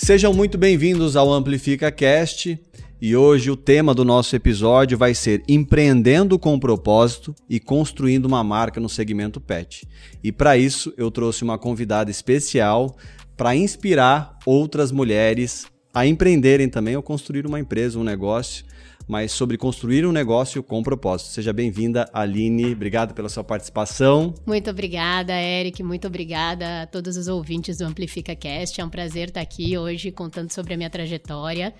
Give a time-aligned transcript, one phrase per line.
[0.00, 2.56] Sejam muito bem-vindos ao Amplifica Cast.
[3.00, 8.44] E hoje o tema do nosso episódio vai ser empreendendo com propósito e construindo uma
[8.44, 9.88] marca no segmento pet.
[10.22, 12.96] E para isso eu trouxe uma convidada especial
[13.36, 18.64] para inspirar outras mulheres a empreenderem também ou construir uma empresa, um negócio,
[19.08, 21.30] mas sobre construir um negócio com propósito.
[21.30, 22.72] Seja bem-vinda, Aline.
[22.72, 24.34] Obrigado pela sua participação.
[24.46, 25.82] Muito obrigada, Eric.
[25.82, 28.78] Muito obrigada a todos os ouvintes do Amplifica Cast.
[28.78, 31.72] É um prazer estar aqui hoje contando sobre a minha trajetória.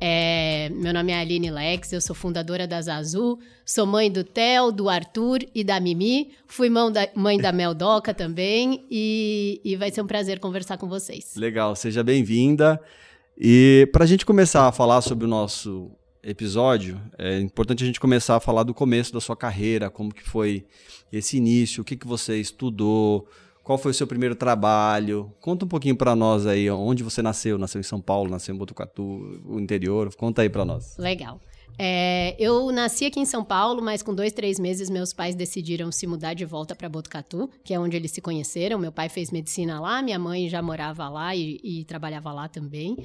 [0.00, 4.72] É, meu nome é Aline Lex, eu sou fundadora da Zazu, sou mãe do Theo,
[4.72, 10.02] do Arthur e da Mimi, fui da, mãe da Meldoca também e, e vai ser
[10.02, 11.36] um prazer conversar com vocês.
[11.36, 12.80] Legal, seja bem-vinda.
[13.38, 18.00] E para a gente começar a falar sobre o nosso episódio, é importante a gente
[18.00, 20.64] começar a falar do começo da sua carreira, como que foi
[21.12, 23.26] esse início, o que, que você estudou,
[23.62, 25.32] qual foi o seu primeiro trabalho?
[25.40, 27.58] Conta um pouquinho para nós aí, onde você nasceu?
[27.58, 30.14] Nasceu em São Paulo, nasceu em Botucatu, o interior?
[30.16, 30.96] Conta aí para nós.
[30.98, 31.40] Legal.
[31.78, 35.90] É, eu nasci aqui em São Paulo, mas com dois, três meses meus pais decidiram
[35.90, 38.78] se mudar de volta para Botucatu, que é onde eles se conheceram.
[38.78, 42.96] Meu pai fez medicina lá, minha mãe já morava lá e, e trabalhava lá também.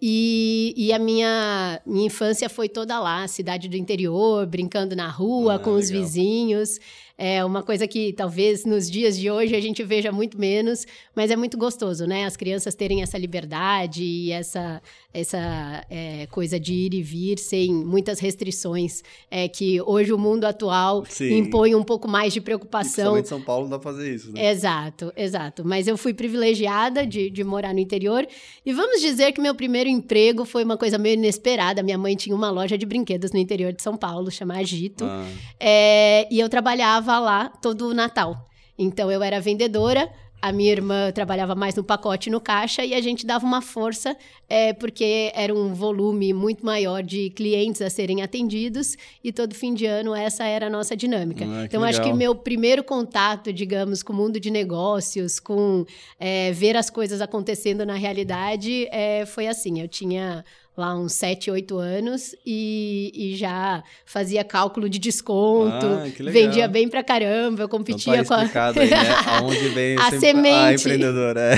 [0.00, 5.54] E, e, a minha, minha infância foi toda lá, cidade do interior, brincando na rua
[5.54, 5.80] ah, com legal.
[5.80, 6.78] os vizinhos.
[7.20, 11.32] É uma coisa que talvez nos dias de hoje a gente veja muito menos, mas
[11.32, 12.24] é muito gostoso, né?
[12.24, 14.80] As crianças terem essa liberdade e essa,
[15.12, 20.44] essa é, coisa de ir e vir sem muitas restrições, é que hoje o mundo
[20.44, 21.38] atual Sim.
[21.38, 23.18] impõe um pouco mais de preocupação.
[23.18, 24.52] em São Paulo não dá pra fazer isso, né?
[24.52, 25.64] Exato, exato.
[25.64, 28.24] Mas eu fui privilegiada de, de morar no interior
[28.64, 31.82] e vamos dizer que meu primeiro emprego foi uma coisa meio inesperada.
[31.82, 35.24] Minha mãe tinha uma loja de brinquedos no interior de São Paulo, chamada Agito, ah.
[35.60, 38.44] é, e eu trabalhava lá todo o Natal.
[38.76, 43.00] Então eu era vendedora, a minha irmã trabalhava mais no pacote no caixa e a
[43.00, 44.16] gente dava uma força
[44.48, 49.74] é, porque era um volume muito maior de clientes a serem atendidos e todo fim
[49.74, 51.44] de ano essa era a nossa dinâmica.
[51.44, 52.00] Ah, então legal.
[52.00, 55.84] acho que meu primeiro contato, digamos, com o mundo de negócios, com
[56.20, 59.80] é, ver as coisas acontecendo na realidade, é, foi assim.
[59.80, 60.44] Eu tinha
[60.78, 66.88] lá uns 7, 8 anos e, e já fazia cálculo de desconto, ah, vendia bem
[66.88, 68.82] pra caramba, eu competia então tá com a...
[68.82, 68.96] aí, né?
[69.26, 70.48] Aonde vem a semente.
[70.48, 71.40] A empreendedora.
[71.40, 71.56] É.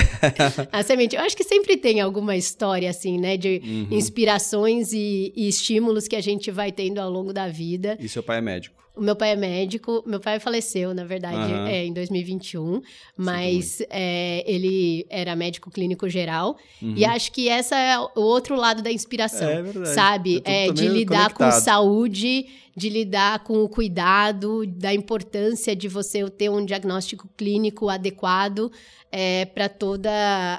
[0.73, 1.15] a semente.
[1.15, 3.87] Eu acho que sempre tem alguma história assim, né, de uhum.
[3.91, 7.97] inspirações e, e estímulos que a gente vai tendo ao longo da vida.
[7.99, 8.81] E seu pai é médico?
[8.95, 11.65] O meu pai é médico, meu pai faleceu, na verdade, uhum.
[11.65, 12.81] é, em 2021,
[13.15, 16.57] mas é, ele era médico clínico geral.
[16.81, 16.93] Uhum.
[16.97, 20.41] E acho que essa é o outro lado da inspiração, é sabe?
[20.43, 21.53] É, de lidar conectado.
[21.53, 27.89] com saúde, de lidar com o cuidado, da importância de você ter um diagnóstico clínico
[27.89, 28.71] adequado
[29.11, 30.09] é, para toda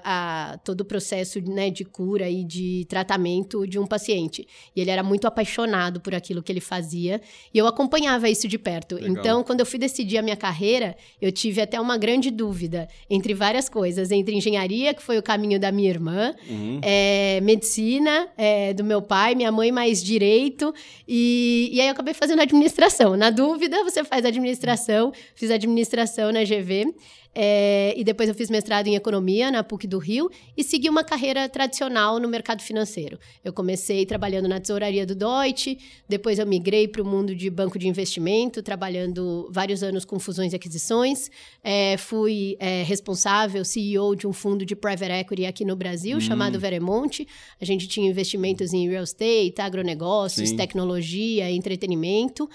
[0.05, 4.47] a, todo o processo né, de cura e de tratamento de um paciente.
[4.77, 7.21] E ele era muito apaixonado por aquilo que ele fazia
[7.53, 8.97] e eu acompanhava isso de perto.
[8.97, 9.11] Legal.
[9.11, 13.33] Então, quando eu fui decidir a minha carreira, eu tive até uma grande dúvida entre
[13.33, 16.81] várias coisas, entre engenharia, que foi o caminho da minha irmã, uhum.
[16.83, 20.75] é, medicina é, do meu pai, minha mãe mais direito
[21.09, 23.17] e, e aí eu acabei fazendo administração.
[23.17, 26.93] Na dúvida, você faz administração, fiz administração na GV.
[27.35, 31.03] É, e depois eu fiz mestrado em economia na PUC do Rio e segui uma
[31.03, 33.19] carreira tradicional no mercado financeiro.
[33.43, 35.79] Eu comecei trabalhando na tesouraria do Deutsche,
[36.09, 40.53] depois eu migrei para o mundo de banco de investimento, trabalhando vários anos com fusões
[40.53, 41.31] e aquisições.
[41.65, 46.21] É, fui é, responsável, CEO de um fundo de private equity aqui no Brasil, hum.
[46.21, 47.27] chamado Veremonte.
[47.61, 50.57] A gente tinha investimentos em real estate, agronegócios, Sim.
[50.57, 52.49] tecnologia, entretenimento.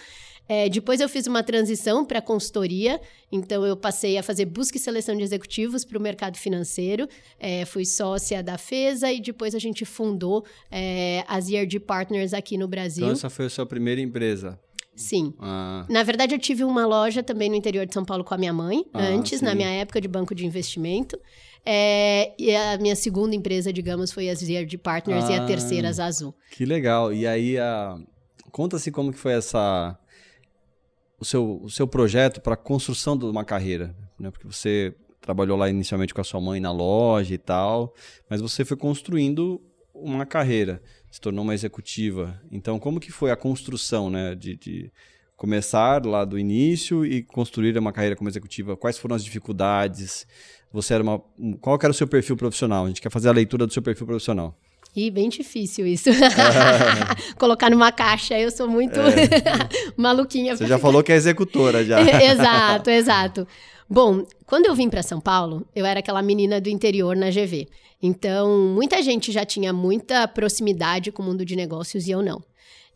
[0.48, 4.80] É, depois eu fiz uma transição para consultoria, então eu passei a fazer busca e
[4.80, 7.08] seleção de executivos para o mercado financeiro,
[7.40, 12.58] é, fui sócia da FESA e depois a gente fundou é, as ERG Partners aqui
[12.58, 13.04] no Brasil.
[13.04, 14.60] Então essa foi a sua primeira empresa?
[14.96, 15.34] Sim.
[15.40, 15.86] Ah.
[15.88, 18.52] Na verdade, eu tive uma loja também no interior de São Paulo com a minha
[18.52, 19.46] mãe, ah, antes, sim.
[19.46, 21.20] na minha época de banco de investimento.
[21.64, 25.46] É, e a minha segunda empresa, digamos, foi a ERG Partners ah, e a ah,
[25.46, 26.34] terceira, a Azul.
[26.50, 27.14] Que legal.
[27.14, 27.96] E aí, a...
[28.52, 29.96] conta-se como que foi essa
[31.20, 34.30] o seu, o seu projeto para a construção de uma carreira, né?
[34.32, 37.94] Porque você trabalhou lá inicialmente com a sua mãe na loja e tal,
[38.30, 39.62] mas você foi construindo
[39.94, 40.82] uma carreira,
[41.12, 42.40] se tornou uma executiva.
[42.52, 44.92] Então, como que foi a construção, né, de, de
[45.36, 48.78] começar lá do início e construir uma carreira como executiva?
[48.78, 50.28] Quais foram as dificuldades?
[50.72, 51.20] Você era uma,
[51.60, 52.86] qual era o seu perfil profissional?
[52.86, 54.58] A gente quer fazer a leitura do seu perfil profissional.
[54.98, 56.10] E bem difícil isso.
[57.38, 59.30] Colocar numa caixa, eu sou muito é.
[59.96, 60.58] maluquinha.
[60.58, 62.02] Você já falou que é executora já.
[62.20, 63.48] exato, exato.
[63.88, 67.68] Bom, quando eu vim para São Paulo, eu era aquela menina do interior na GV.
[68.02, 72.42] Então, muita gente já tinha muita proximidade com o mundo de negócios e eu não.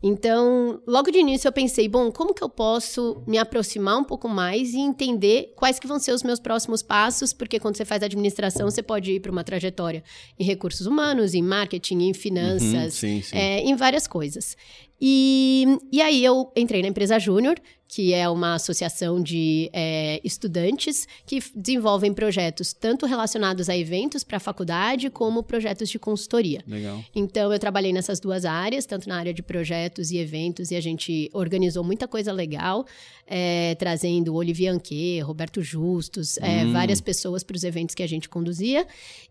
[0.02, 4.28] Então, logo de início eu pensei, bom, como que eu posso me aproximar um pouco
[4.28, 8.02] mais e entender quais que vão ser os meus próximos passos, porque quando você faz
[8.02, 10.02] administração, você pode ir para uma trajetória
[10.38, 13.36] em recursos humanos, em marketing, em finanças, uhum, sim, sim.
[13.36, 14.56] É, em várias coisas.
[15.04, 17.56] E, e aí eu entrei na empresa Júnior,
[17.94, 24.38] que é uma associação de é, estudantes que desenvolvem projetos tanto relacionados a eventos para
[24.38, 26.62] a faculdade, como projetos de consultoria.
[26.66, 27.04] Legal.
[27.14, 30.80] Então, eu trabalhei nessas duas áreas, tanto na área de projetos e eventos, e a
[30.80, 32.86] gente organizou muita coisa legal,
[33.26, 36.72] é, trazendo Olivier Anquet, Roberto Justus, é, hum.
[36.72, 38.86] várias pessoas para os eventos que a gente conduzia,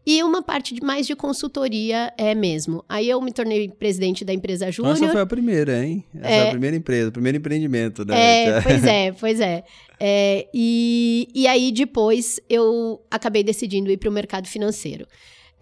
[0.06, 2.85] e uma parte de, mais de consultoria é mesmo.
[2.88, 4.95] Aí eu me tornei presidente da empresa Júnior.
[4.95, 6.04] Essa foi a primeira, hein?
[6.16, 8.46] Essa é, a primeira empresa, o primeiro empreendimento, né?
[8.46, 9.63] É, pois é, pois é.
[10.00, 15.06] é e, e aí depois eu acabei decidindo ir para o mercado financeiro.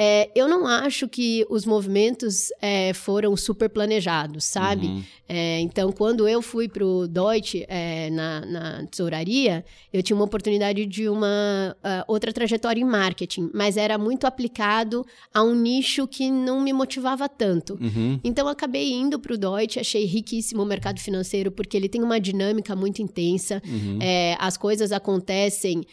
[0.02, 4.88] É, eu não acho que os movimentos é, foram super planejados, sabe?
[4.88, 5.04] Uhum.
[5.28, 10.24] É, então, quando eu fui para o Deutsche é, na, na, tesouraria, eu tinha uma
[10.24, 16.08] oportunidade de uma uh, outra trajetória em marketing, mas era muito aplicado a um nicho
[16.08, 17.74] que não me motivava tanto.
[17.74, 18.22] Uhum.
[18.24, 22.02] Então, eu acabei indo para o Deutsche, achei riquíssimo o mercado financeiro, porque ele tem
[22.02, 24.00] uma dinâmica muito intensa, uhum.
[24.02, 25.84] É, as coisas acontecem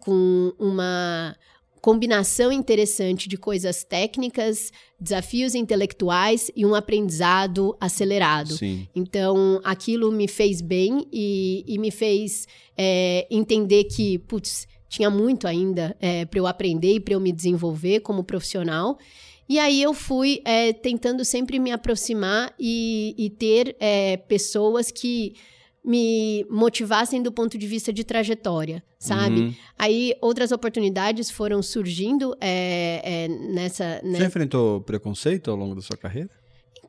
[0.00, 1.34] com uma
[1.80, 8.56] combinação interessante de coisas técnicas, desafios intelectuais e um aprendizado acelerado.
[8.56, 8.86] Sim.
[8.94, 12.46] Então, aquilo me fez bem e, e me fez
[12.76, 17.32] é, entender que, putz, tinha muito ainda é, para eu aprender e para eu me
[17.32, 18.98] desenvolver como profissional.
[19.48, 25.34] E aí eu fui é, tentando sempre me aproximar e, e ter é, pessoas que
[25.84, 29.40] me motivassem do ponto de vista de trajetória, sabe?
[29.40, 29.54] Uhum.
[29.78, 34.00] Aí outras oportunidades foram surgindo é, é, nessa.
[34.02, 34.18] Né?
[34.18, 36.30] Você enfrentou preconceito ao longo da sua carreira?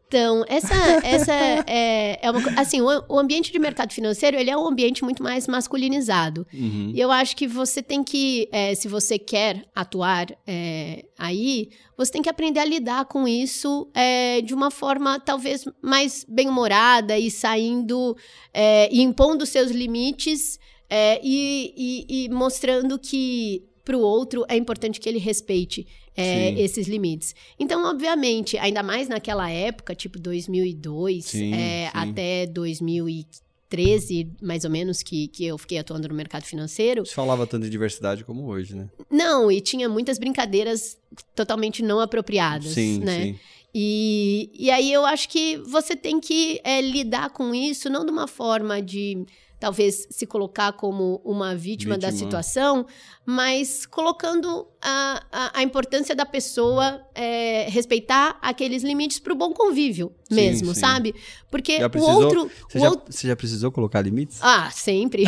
[0.09, 0.73] Então, essa,
[1.05, 1.31] essa
[1.67, 5.21] é, é uma assim, o, o, ambiente de mercado financeiro, ele é um ambiente muito
[5.21, 6.47] mais masculinizado.
[6.51, 6.91] Uhum.
[6.95, 12.11] E eu acho que você tem que, é, se você quer atuar é, aí, você
[12.11, 17.29] tem que aprender a lidar com isso é, de uma forma talvez mais bem-humorada e
[17.29, 18.17] saindo
[18.51, 20.59] é, e impondo seus limites
[20.89, 21.71] é, e,
[22.09, 25.85] e, e mostrando que para o outro é importante que ele respeite
[26.19, 27.35] é, esses limites.
[27.59, 31.91] Então, obviamente, ainda mais naquela época, tipo 2002 sim, é, sim.
[31.93, 37.05] até 2013, mais ou menos, que, que eu fiquei atuando no mercado financeiro.
[37.05, 38.89] Se falava tanto de diversidade como hoje, né?
[39.09, 40.97] Não, e tinha muitas brincadeiras
[41.35, 43.23] totalmente não apropriadas, sim, né?
[43.23, 43.39] Sim.
[43.73, 48.11] E, e aí eu acho que você tem que é, lidar com isso, não de
[48.11, 49.25] uma forma de
[49.59, 51.97] talvez se colocar como uma vítima, vítima.
[51.97, 52.85] da situação,
[53.31, 59.53] mas colocando a, a, a importância da pessoa é, respeitar aqueles limites para o bom
[59.53, 60.79] convívio mesmo, sim, sim.
[60.79, 61.15] sabe?
[61.49, 62.51] Porque precisou, o outro.
[62.69, 63.13] Você, o já, outro...
[63.13, 64.39] você já precisou colocar limites?
[64.41, 65.25] Ah, sempre.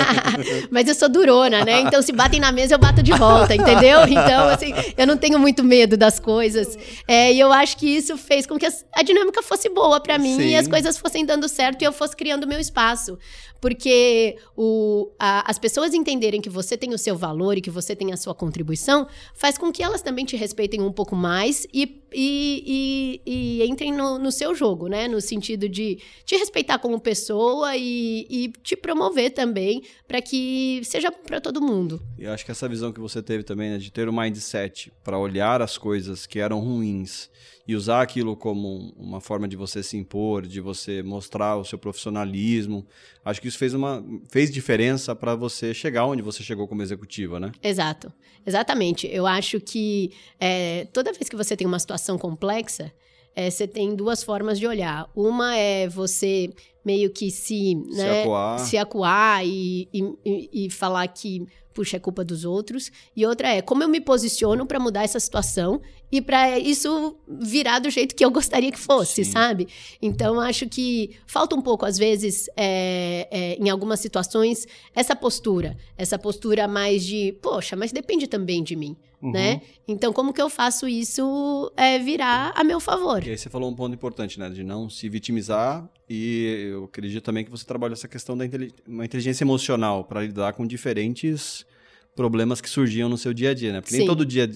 [0.70, 1.80] mas eu sou durona, né?
[1.80, 4.06] Então, se batem na mesa, eu bato de volta, entendeu?
[4.06, 6.78] Então, assim, eu não tenho muito medo das coisas.
[7.06, 10.18] É, e eu acho que isso fez com que a, a dinâmica fosse boa para
[10.18, 10.48] mim sim.
[10.48, 13.18] e as coisas fossem dando certo e eu fosse criando meu espaço.
[13.60, 18.12] Porque o, as pessoas entenderem que você tem o seu valor e que você tem
[18.12, 23.20] a sua contribuição, faz com que elas também te respeitem um pouco mais e, e,
[23.26, 25.06] e, e entrem no, no, seu jogo, né?
[25.06, 31.12] No sentido de te respeitar como pessoa e, e te promover também para que seja
[31.12, 32.00] para todo mundo.
[32.16, 34.90] E acho que essa visão que você teve também, né, de ter o um mindset
[35.04, 37.28] para olhar as coisas que eram ruins
[37.68, 41.78] e usar aquilo como uma forma de você se impor, de você mostrar o seu
[41.78, 42.86] profissionalismo.
[43.22, 47.38] Acho que isso fez uma fez diferença para você chegar onde você chegou como executiva,
[47.38, 47.52] né?
[47.62, 48.10] Exato,
[48.46, 49.06] exatamente.
[49.06, 50.10] Eu acho que
[50.40, 52.90] é, toda vez que você tem uma situação complexa,
[53.36, 55.06] é, você tem duas formas de olhar.
[55.14, 56.50] Uma é você
[56.88, 62.00] meio que se, né, se acuar, se acuar e, e, e falar que puxa, é
[62.00, 62.90] culpa dos outros.
[63.14, 65.80] E outra é como eu me posiciono para mudar essa situação
[66.10, 69.30] e para isso virar do jeito que eu gostaria que fosse, Sim.
[69.30, 69.68] sabe?
[70.02, 75.76] Então, acho que falta um pouco, às vezes, é, é, em algumas situações, essa postura.
[75.96, 78.96] Essa postura mais de, poxa, mas depende também de mim.
[79.20, 79.32] Uhum.
[79.32, 79.60] Né?
[79.86, 83.26] Então, como que eu faço isso é, virar a meu favor?
[83.26, 84.48] E aí você falou um ponto importante, né?
[84.48, 88.44] De não se vitimizar e eu acredito também que você trabalha essa questão da
[88.86, 91.66] uma inteligência emocional para lidar com diferentes
[92.14, 93.80] problemas que surgiam no seu dia a dia, né?
[93.80, 93.98] Porque Sim.
[93.98, 94.50] nem todo dia,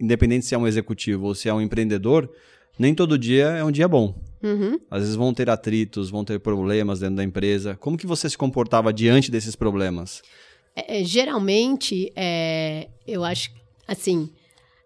[0.00, 2.30] independente se é um executivo ou se é um empreendedor,
[2.78, 4.14] nem todo dia é um dia bom.
[4.42, 4.78] Uhum.
[4.90, 7.76] Às vezes vão ter atritos, vão ter problemas dentro da empresa.
[7.76, 10.22] Como que você se comportava diante desses problemas?
[10.74, 13.50] É, é, geralmente, é, eu acho,
[13.88, 14.30] assim,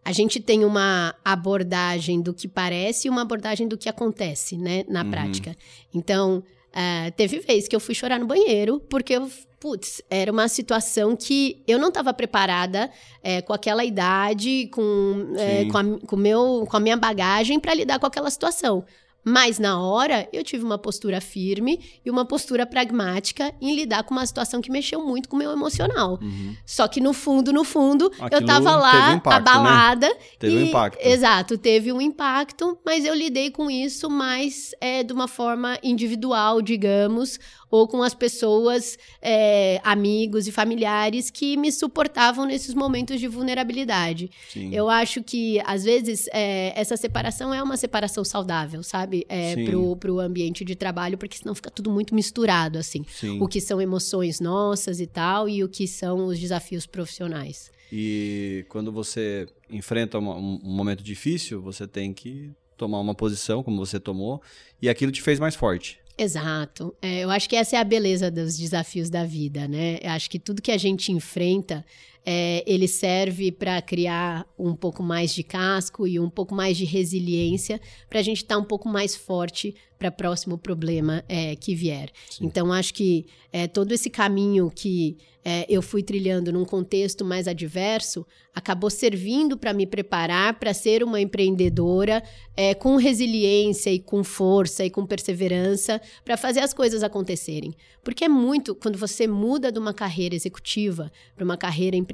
[0.04, 4.84] a gente tem uma abordagem do que parece e uma abordagem do que acontece, né,
[4.88, 5.10] na uhum.
[5.10, 5.56] prática.
[5.92, 9.28] Então, uh, teve vez que eu fui chorar no banheiro porque eu
[9.62, 12.90] putz, era uma situação que eu não estava preparada
[13.22, 17.72] é, com aquela idade, com, é, com, a, com, meu, com a minha bagagem para
[17.72, 18.84] lidar com aquela situação.
[19.24, 24.14] Mas na hora eu tive uma postura firme e uma postura pragmática em lidar com
[24.14, 26.18] uma situação que mexeu muito com o meu emocional.
[26.20, 26.56] Uhum.
[26.66, 29.36] Só que no fundo, no fundo, Aquilo eu tava lá impacto, né?
[29.36, 30.08] abalada.
[30.08, 30.14] Né?
[30.38, 31.06] Teve e, um impacto.
[31.06, 36.60] Exato, teve um impacto, mas eu lidei com isso mais é, de uma forma individual,
[36.60, 37.38] digamos,
[37.72, 44.30] ou com as pessoas, é, amigos e familiares que me suportavam nesses momentos de vulnerabilidade.
[44.50, 44.74] Sim.
[44.74, 49.24] Eu acho que, às vezes, é, essa separação é uma separação saudável, sabe?
[49.26, 53.06] É, pro, pro ambiente de trabalho, porque senão fica tudo muito misturado, assim.
[53.08, 53.40] Sim.
[53.40, 57.72] O que são emoções nossas e tal, e o que são os desafios profissionais.
[57.90, 63.78] E quando você enfrenta um, um momento difícil, você tem que tomar uma posição, como
[63.78, 64.42] você tomou,
[64.80, 66.01] e aquilo te fez mais forte.
[66.16, 66.94] Exato.
[67.00, 69.98] É, eu acho que essa é a beleza dos desafios da vida, né?
[70.02, 71.84] Eu acho que tudo que a gente enfrenta,
[72.24, 76.84] é, ele serve para criar um pouco mais de casco e um pouco mais de
[76.84, 81.54] resiliência para a gente estar tá um pouco mais forte para o próximo problema é,
[81.54, 82.10] que vier.
[82.28, 82.46] Sim.
[82.46, 87.48] Então, acho que é, todo esse caminho que é, eu fui trilhando num contexto mais
[87.48, 88.24] adverso
[88.54, 92.22] acabou servindo para me preparar para ser uma empreendedora
[92.56, 97.74] é, com resiliência e com força e com perseverança para fazer as coisas acontecerem.
[98.04, 102.11] Porque é muito, quando você muda de uma carreira executiva para uma carreira empreendedora,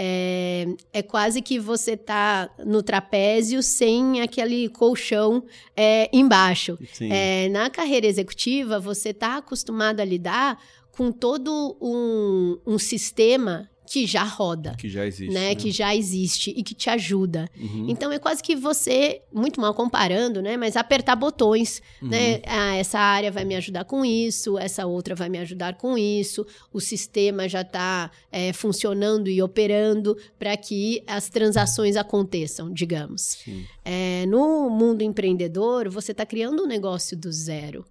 [0.00, 5.44] é, é, quase que você tá no trapézio sem aquele colchão
[5.76, 6.78] é, embaixo.
[7.00, 14.06] É, na carreira executiva, você tá acostumado a lidar com todo um, um sistema que
[14.06, 14.74] já roda.
[14.76, 15.32] Que já existe.
[15.32, 15.48] Né?
[15.48, 15.54] né?
[15.54, 17.48] Que já existe e que te ajuda.
[17.58, 17.86] Uhum.
[17.88, 20.56] Então é quase que você, muito mal comparando, né?
[20.56, 22.08] Mas apertar botões, uhum.
[22.08, 22.40] né?
[22.46, 26.46] Ah, essa área vai me ajudar com isso, essa outra vai me ajudar com isso,
[26.72, 33.38] o sistema já está é, funcionando e operando para que as transações aconteçam, digamos.
[33.84, 37.84] É, no mundo empreendedor, você está criando um negócio do zero.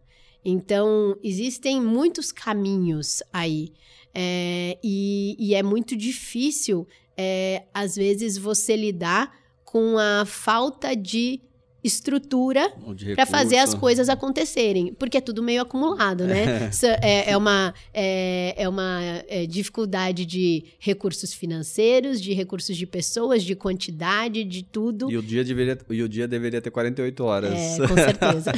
[0.46, 3.74] Então, existem muitos caminhos aí.
[4.20, 9.32] É, e, e, é muito difícil, é, às vezes, você lidar
[9.64, 11.40] com a falta de
[11.84, 12.74] estrutura
[13.16, 16.72] para fazer as coisas acontecerem, porque é tudo meio acumulado, né?
[17.02, 23.44] É, é uma, é, é uma é, dificuldade de recursos financeiros, de recursos de pessoas,
[23.44, 25.12] de quantidade, de tudo.
[25.12, 27.54] E o dia deveria, e o dia deveria ter 48 horas.
[27.54, 28.52] É, com certeza.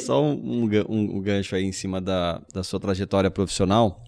[0.00, 4.02] Só um, um, um, gancho aí em cima da, da sua trajetória profissional.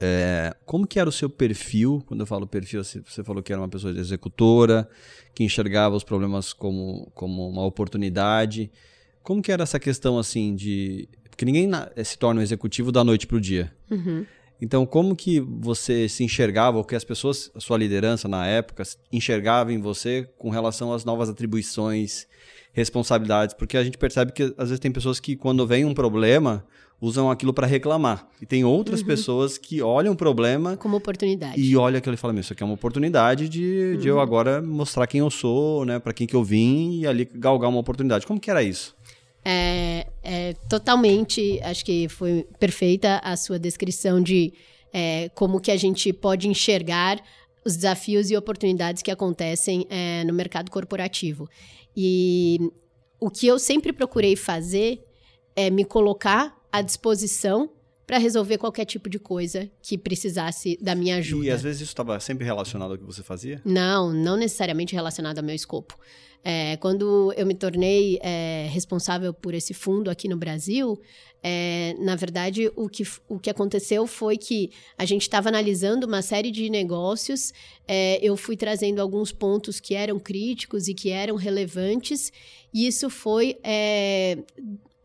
[0.00, 2.02] É, como que era o seu perfil?
[2.06, 4.88] Quando eu falo perfil, você falou que era uma pessoa executora,
[5.34, 8.70] que enxergava os problemas como, como uma oportunidade.
[9.22, 11.08] Como que era essa questão assim de...
[11.28, 11.70] Porque ninguém
[12.04, 13.72] se torna um executivo da noite para o dia.
[13.90, 14.24] Uhum.
[14.60, 18.82] Então, como que você se enxergava, ou que as pessoas, a sua liderança na época,
[19.12, 22.26] enxergava em você com relação às novas atribuições,
[22.72, 23.54] responsabilidades?
[23.54, 26.66] Porque a gente percebe que às vezes tem pessoas que quando vem um problema,
[27.00, 28.26] usam aquilo para reclamar.
[28.40, 29.06] E tem outras uhum.
[29.06, 31.60] pessoas que olham o problema como oportunidade.
[31.60, 33.98] E olha aquilo e fala: Isso aqui é uma oportunidade de, uhum.
[33.98, 34.20] de eu uhum.
[34.20, 37.80] agora mostrar quem eu sou, né, para quem que eu vim e ali galgar uma
[37.80, 38.26] oportunidade.
[38.26, 38.96] Como que era isso?
[39.44, 44.52] É, é totalmente, acho que foi perfeita a sua descrição de
[44.92, 47.22] é, como que a gente pode enxergar
[47.64, 51.48] os desafios e oportunidades que acontecem é, no mercado corporativo.
[51.96, 52.58] E
[53.20, 55.04] o que eu sempre procurei fazer
[55.54, 57.70] é me colocar à disposição
[58.06, 61.44] para resolver qualquer tipo de coisa que precisasse da minha ajuda.
[61.44, 63.60] E às vezes isso estava sempre relacionado ao que você fazia?
[63.64, 65.98] Não, não necessariamente relacionado ao meu escopo.
[66.42, 70.98] É, quando eu me tornei é, responsável por esse fundo aqui no Brasil,
[71.42, 76.22] é, na verdade, o que, o que aconteceu foi que a gente estava analisando uma
[76.22, 77.52] série de negócios,
[77.86, 82.32] é, eu fui trazendo alguns pontos que eram críticos e que eram relevantes,
[82.72, 84.38] e isso foi é,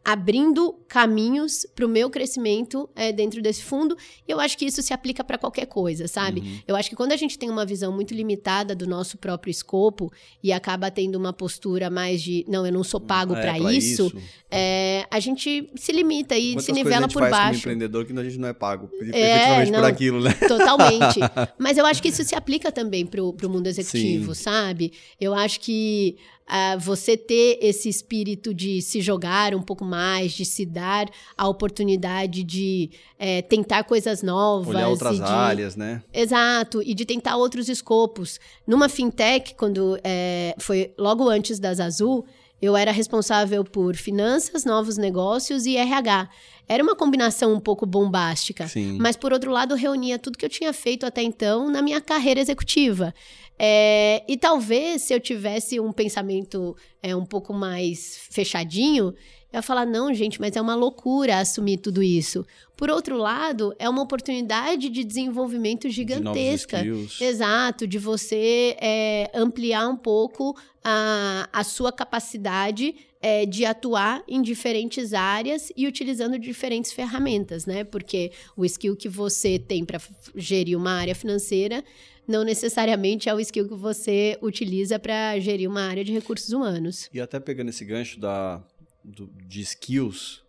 [0.05, 3.95] abrindo caminhos para o meu crescimento é, dentro desse fundo.
[4.27, 6.41] E eu acho que isso se aplica para qualquer coisa, sabe?
[6.41, 6.59] Uhum.
[6.67, 10.11] Eu acho que quando a gente tem uma visão muito limitada do nosso próprio escopo
[10.43, 14.07] e acaba tendo uma postura mais de não, eu não sou pago é, para isso,
[14.07, 14.21] isso.
[14.51, 17.61] É, a gente se limita e Quantas se nivela por baixo.
[17.61, 20.33] Como empreendedor que a gente não é pago, é, não, por aquilo, né?
[20.47, 21.19] Totalmente.
[21.57, 24.43] Mas eu acho que isso se aplica também para o mundo executivo, Sim.
[24.43, 24.91] sabe?
[25.19, 30.45] Eu acho que uh, você ter esse espírito de se jogar um pouco mais, de
[30.45, 34.75] se dar a oportunidade de é, tentar coisas novas.
[34.75, 35.23] Olhar outras de...
[35.23, 36.03] áreas, né?
[36.13, 38.39] Exato, e de tentar outros escopos.
[38.65, 42.25] Numa fintech, quando é, foi logo antes das Azul,
[42.63, 46.29] eu era responsável por finanças, novos negócios e RH.
[46.65, 48.97] Era uma combinação um pouco bombástica, Sim.
[49.01, 52.39] mas por outro lado reunia tudo que eu tinha feito até então na minha carreira
[52.39, 53.13] executiva.
[53.59, 59.13] É, e talvez se eu tivesse um pensamento é, um pouco mais fechadinho,
[59.53, 62.43] eu ia falar, não, gente, mas é uma loucura assumir tudo isso.
[62.75, 66.81] Por outro lado, é uma oportunidade de desenvolvimento gigantesca.
[66.81, 74.23] De Exato, de você é, ampliar um pouco a, a sua capacidade é, de atuar
[74.27, 77.83] em diferentes áreas e utilizando diferentes ferramentas, né?
[77.83, 80.01] Porque o skill que você tem para
[80.35, 81.83] gerir uma área financeira
[82.27, 87.09] não necessariamente é o skill que você utiliza para gerir uma área de recursos humanos.
[87.13, 88.61] E até pegando esse gancho da,
[89.03, 90.43] do, de skills,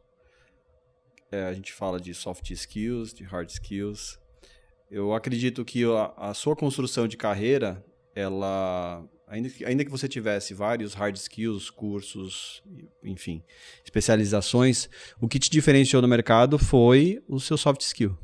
[1.30, 4.18] é, a gente fala de soft skills, de hard skills.
[4.90, 7.84] Eu acredito que a, a sua construção de carreira,
[8.14, 12.62] ela ainda que, ainda que você tivesse vários hard skills, cursos,
[13.02, 13.42] enfim,
[13.84, 14.88] especializações,
[15.20, 18.16] o que te diferenciou no mercado foi o seu soft skill.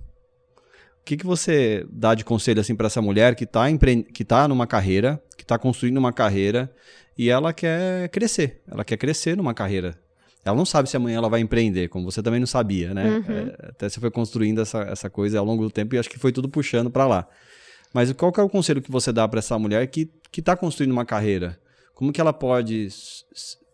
[1.01, 3.65] O que, que você dá de conselho assim para essa mulher que está
[4.13, 6.73] que tá numa carreira, que está construindo uma carreira
[7.17, 9.99] e ela quer crescer, ela quer crescer numa carreira.
[10.45, 13.19] Ela não sabe se amanhã ela vai empreender, como você também não sabia, né?
[13.19, 13.37] Uhum.
[13.37, 16.19] É, até você foi construindo essa, essa coisa ao longo do tempo e acho que
[16.19, 17.29] foi tudo puxando para lá.
[17.93, 20.93] Mas qual que é o conselho que você dá para essa mulher que está construindo
[20.93, 21.59] uma carreira?
[21.95, 22.89] Como que ela pode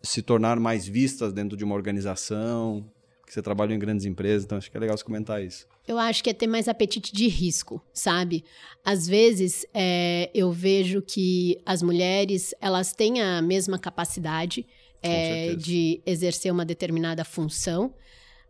[0.03, 2.85] se tornar mais vista dentro de uma organização?
[3.21, 5.67] Porque você trabalha em grandes empresas, então acho que é legal você comentar isso.
[5.87, 8.45] Eu acho que é ter mais apetite de risco, sabe?
[8.85, 14.67] Às vezes é, eu vejo que as mulheres elas têm a mesma capacidade
[15.07, 17.95] é, de exercer uma determinada função,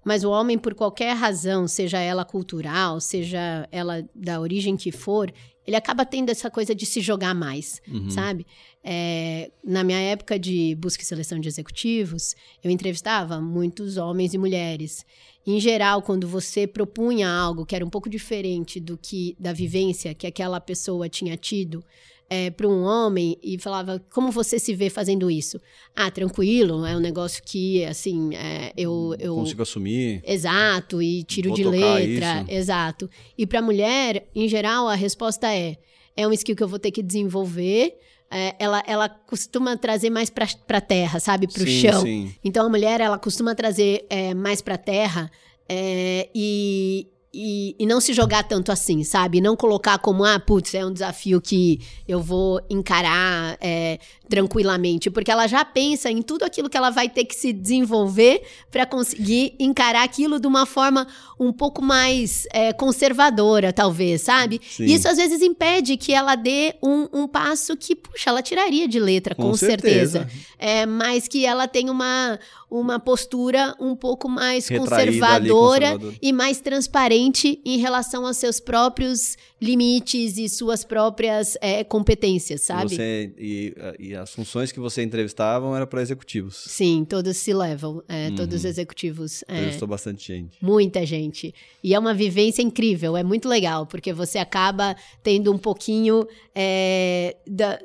[0.04, 5.32] mas o homem, por qualquer razão, seja ela cultural, seja ela da origem que for,
[5.66, 8.08] ele acaba tendo essa coisa de se jogar mais, uhum.
[8.08, 8.46] sabe?
[8.84, 14.38] É, na minha época de busca e seleção de executivos, eu entrevistava muitos homens e
[14.38, 15.04] mulheres.
[15.44, 20.14] Em geral, quando você propunha algo que era um pouco diferente do que da vivência
[20.14, 21.84] que aquela pessoa tinha tido,
[22.28, 25.60] é, para um homem e falava como você se vê fazendo isso
[25.94, 31.52] ah tranquilo é um negócio que assim é, eu eu consigo assumir exato e tiro
[31.52, 32.50] de letra isso.
[32.50, 35.76] exato e para mulher em geral a resposta é
[36.16, 37.96] é um skill que eu vou ter que desenvolver
[38.30, 41.46] é, ela, ela costuma trazer mais para a terra, sabe?
[41.46, 42.02] Para o chão.
[42.02, 42.34] Sim.
[42.42, 45.30] Então a mulher ela costuma trazer é, mais para terra
[45.68, 47.06] é, e,
[47.38, 49.42] e, e, não se jogar tanto assim, sabe?
[49.42, 55.30] Não colocar como, ah, putz, é um desafio que eu vou encarar é, tranquilamente, porque
[55.30, 59.54] ela já pensa em tudo aquilo que ela vai ter que se desenvolver para conseguir
[59.58, 61.06] encarar aquilo de uma forma
[61.38, 64.58] um pouco mais é, conservadora, talvez, sabe?
[64.66, 64.84] Sim.
[64.84, 68.98] Isso às vezes impede que ela dê um, um, passo que, puxa, ela tiraria de
[68.98, 70.20] letra, com, com certeza.
[70.20, 70.46] certeza.
[70.58, 72.38] É, mas que ela tem uma,
[72.70, 77.25] uma postura um pouco mais conservadora, ali, e mais transparente
[77.64, 82.94] em relação aos seus próprios limites e suas próprias é, competências, sabe?
[82.94, 86.64] Você, e, e, as funções que você entrevistavam eram para executivos.
[86.68, 88.36] Sim, todos se levam, é, uhum.
[88.36, 89.42] todos executivos.
[89.48, 90.58] É, Entrevistou bastante gente.
[90.60, 91.54] Muita gente.
[91.82, 97.36] E é uma vivência incrível, é muito legal, porque você acaba tendo um pouquinho é,
[97.46, 97.78] da,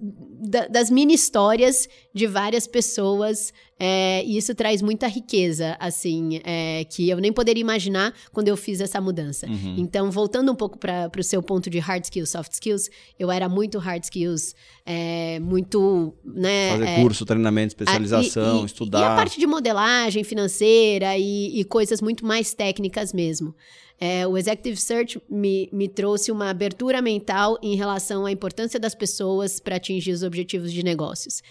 [0.00, 6.84] da, das mini histórias de várias pessoas é, e isso traz muita riqueza, assim, é,
[6.84, 9.46] que eu nem poderia imaginar quando eu fiz essa mudança.
[9.46, 9.76] Uhum.
[9.78, 13.48] Então, voltando um pouco para o seu ponto de hard skills, soft skills, eu era
[13.48, 16.72] muito hard skills, é, muito, né?
[16.72, 19.00] Fazer é, curso, treinamento, especialização, a, e, estudar.
[19.00, 23.54] E a parte de modelagem financeira e, e coisas muito mais técnicas mesmo.
[23.98, 28.94] É, o Executive Search me, me trouxe uma abertura mental em relação à importância das
[28.94, 31.42] pessoas para atingir os objetivos de negócios.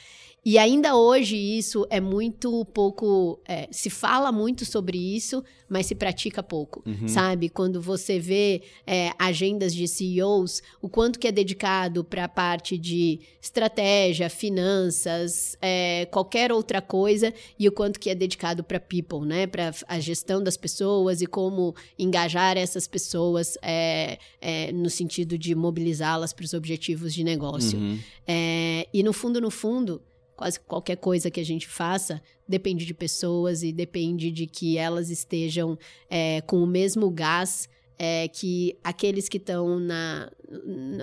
[0.45, 3.39] E ainda hoje isso é muito pouco.
[3.47, 7.07] É, se fala muito sobre isso, mas se pratica pouco, uhum.
[7.07, 7.49] sabe?
[7.49, 12.77] Quando você vê é, agendas de CEOs, o quanto que é dedicado para a parte
[12.77, 19.25] de estratégia, finanças, é, qualquer outra coisa, e o quanto que é dedicado para people,
[19.25, 19.45] né?
[19.45, 25.53] Para a gestão das pessoas e como engajar essas pessoas é, é, no sentido de
[25.53, 27.77] mobilizá-las para os objetivos de negócio.
[27.77, 27.99] Uhum.
[28.25, 30.01] É, e no fundo, no fundo
[30.39, 35.09] quase qualquer coisa que a gente faça depende de pessoas e depende de que elas
[35.09, 35.77] estejam
[36.09, 37.67] é, com o mesmo gás
[38.01, 40.31] é que aqueles que estão na,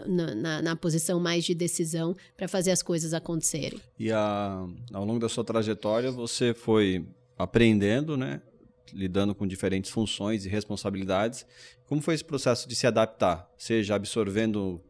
[0.06, 3.78] na, na, na, posição mais de decisão para fazer as coisas acontecerem.
[3.98, 7.04] E a, ao longo da sua trajetória, você foi
[7.36, 8.40] aprendendo, né?
[8.94, 11.44] lidando com diferentes funções e responsabilidades.
[11.84, 13.46] Como foi esse processo de se adaptar?
[13.58, 14.82] Seja absorvendo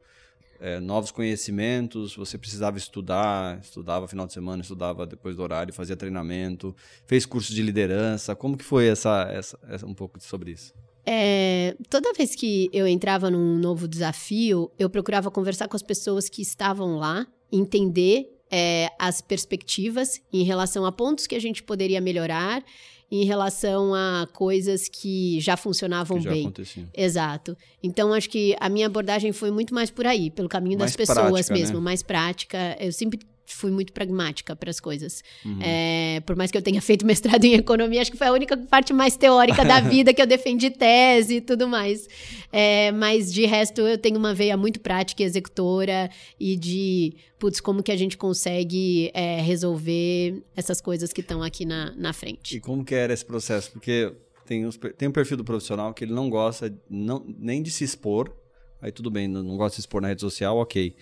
[0.61, 5.97] é, novos conhecimentos, você precisava estudar, estudava final de semana, estudava depois do horário, fazia
[5.97, 6.75] treinamento,
[7.07, 8.35] fez curso de liderança.
[8.35, 10.73] Como que foi essa, essa, essa um pouco sobre isso?
[11.05, 16.29] É, toda vez que eu entrava num novo desafio, eu procurava conversar com as pessoas
[16.29, 22.01] que estavam lá, entender é, as perspectivas em relação a pontos que a gente poderia
[22.01, 22.63] melhorar
[23.11, 26.43] em relação a coisas que já funcionavam que já bem.
[26.43, 26.89] Aconteciam.
[26.93, 27.57] Exato.
[27.83, 30.97] Então acho que a minha abordagem foi muito mais por aí, pelo caminho mais das
[30.97, 31.85] pessoas prática, mesmo, né?
[31.85, 32.77] mais prática.
[32.81, 33.21] Eu sempre
[33.55, 35.23] fui muito pragmática para as coisas.
[35.45, 35.59] Uhum.
[35.61, 38.57] É, por mais que eu tenha feito mestrado em economia, acho que foi a única
[38.57, 42.09] parte mais teórica da vida que eu defendi tese e tudo mais.
[42.53, 47.61] É, mas de resto, eu tenho uma veia muito prática e executora e de, putz,
[47.61, 52.57] como que a gente consegue é, resolver essas coisas que estão aqui na, na frente.
[52.57, 53.71] E como que era esse processo?
[53.73, 54.13] Porque
[54.45, 57.85] tem, os, tem um perfil do profissional que ele não gosta não, nem de se
[57.85, 58.35] expor,
[58.81, 60.95] aí tudo bem, não, não gosta de se expor na rede social, ok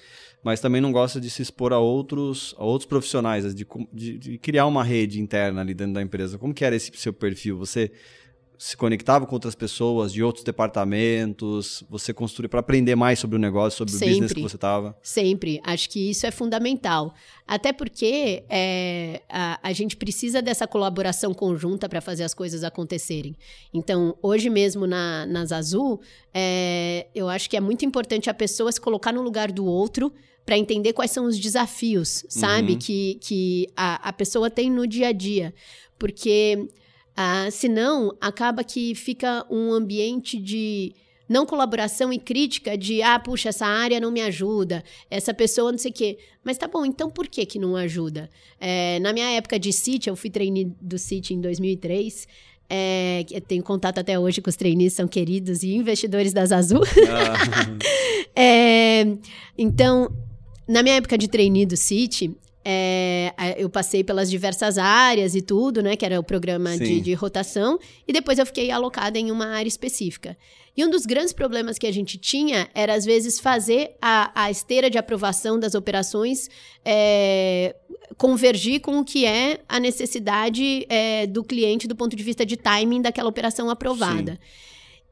[0.45, 4.39] mas também não gosta de se expor a outros, a outros profissionais, de, de, de,
[4.39, 6.37] criar uma rede interna ali dentro da empresa.
[6.37, 7.57] Como que era esse seu perfil?
[7.57, 7.91] Você
[8.59, 11.83] se conectava com outras pessoas de outros departamentos?
[11.89, 14.07] Você construiu para aprender mais sobre o negócio, sobre Sempre.
[14.07, 14.97] o business que você estava?
[15.03, 15.61] Sempre.
[15.65, 17.15] Acho que isso é fundamental.
[17.47, 23.35] Até porque é, a, a gente precisa dessa colaboração conjunta para fazer as coisas acontecerem.
[23.73, 26.01] Então, hoje mesmo na, nas Azul,
[26.33, 30.13] é, eu acho que é muito importante a pessoa se colocar no lugar do outro
[30.45, 32.73] para entender quais são os desafios, sabe?
[32.73, 32.79] Uhum.
[32.79, 35.55] Que, que a, a pessoa tem no dia a dia.
[35.99, 36.69] Porque
[37.17, 40.93] ah, senão acaba que fica um ambiente de
[41.27, 45.79] não colaboração e crítica de ah, puxa, essa área não me ajuda, essa pessoa não
[45.79, 46.19] sei o quê.
[46.43, 48.29] Mas tá bom, então por que que não ajuda?
[48.61, 52.29] É, na minha época de City, eu fui trainee do City em 2003,
[52.69, 56.83] é, tenho contato até hoje com os trainees, são queridos e investidores das Azul.
[57.09, 57.77] Ah.
[58.35, 59.07] é,
[59.57, 60.11] então,
[60.67, 65.83] na minha época de trainee do City, é, eu passei pelas diversas áreas e tudo,
[65.83, 65.97] né?
[65.97, 67.79] Que era o programa de, de, rotação.
[68.09, 70.37] E depois eu fiquei alocada em uma área específica.
[70.75, 74.51] E um dos grandes problemas que a gente tinha era, às vezes, fazer a, a
[74.51, 76.49] esteira de aprovação das operações
[76.85, 77.77] é,
[78.17, 82.57] convergir com o que é a necessidade é, do cliente do ponto de vista de
[82.57, 84.33] timing daquela operação aprovada.
[84.33, 84.39] Sim.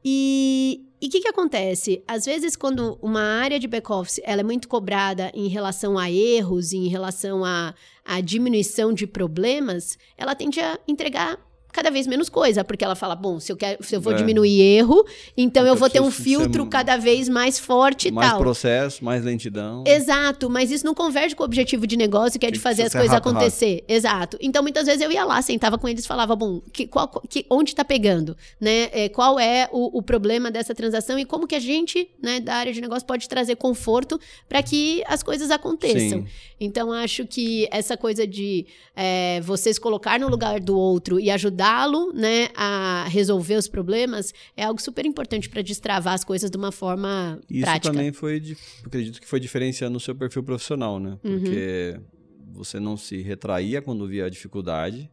[0.03, 2.03] E o que, que acontece?
[2.07, 6.71] Às vezes, quando uma área de back-office ela é muito cobrada em relação a erros,
[6.71, 7.73] em relação a,
[8.05, 11.37] a diminuição de problemas, ela tende a entregar
[11.73, 14.15] cada vez menos coisa, porque ela fala, bom, se eu, quero, se eu vou é.
[14.15, 15.03] diminuir erro,
[15.35, 18.37] então, eu vou ter um filtro cada vez mais forte e mais tal.
[18.37, 19.83] Mais processo, mais lentidão.
[19.87, 22.93] Exato, mas isso não converge com o objetivo de negócio, que é de fazer as
[22.93, 23.81] coisas acontecer.
[23.81, 23.91] Rápido.
[23.91, 24.37] Exato.
[24.39, 27.45] Então, muitas vezes eu ia lá, sentava com eles e falava, bom, que, qual, que,
[27.49, 28.37] onde está pegando?
[28.61, 28.89] Né?
[28.91, 32.53] É, qual é o, o, problema dessa transação e como que a gente, né, da
[32.55, 36.21] área de negócio, pode trazer conforto para que as coisas aconteçam.
[36.21, 36.25] Sim.
[36.59, 41.31] Então, acho que essa coisa de é, vocês colocar no lugar do outro e
[41.63, 46.57] ajudá-lo né, a resolver os problemas é algo super importante para destravar as coisas de
[46.57, 47.87] uma forma Isso prática.
[47.87, 51.17] Isso também foi, acredito que foi diferenciando o seu perfil profissional, né?
[51.23, 51.39] Uhum.
[51.39, 52.53] Porque uhum.
[52.53, 55.09] você não se retraía quando via a dificuldade,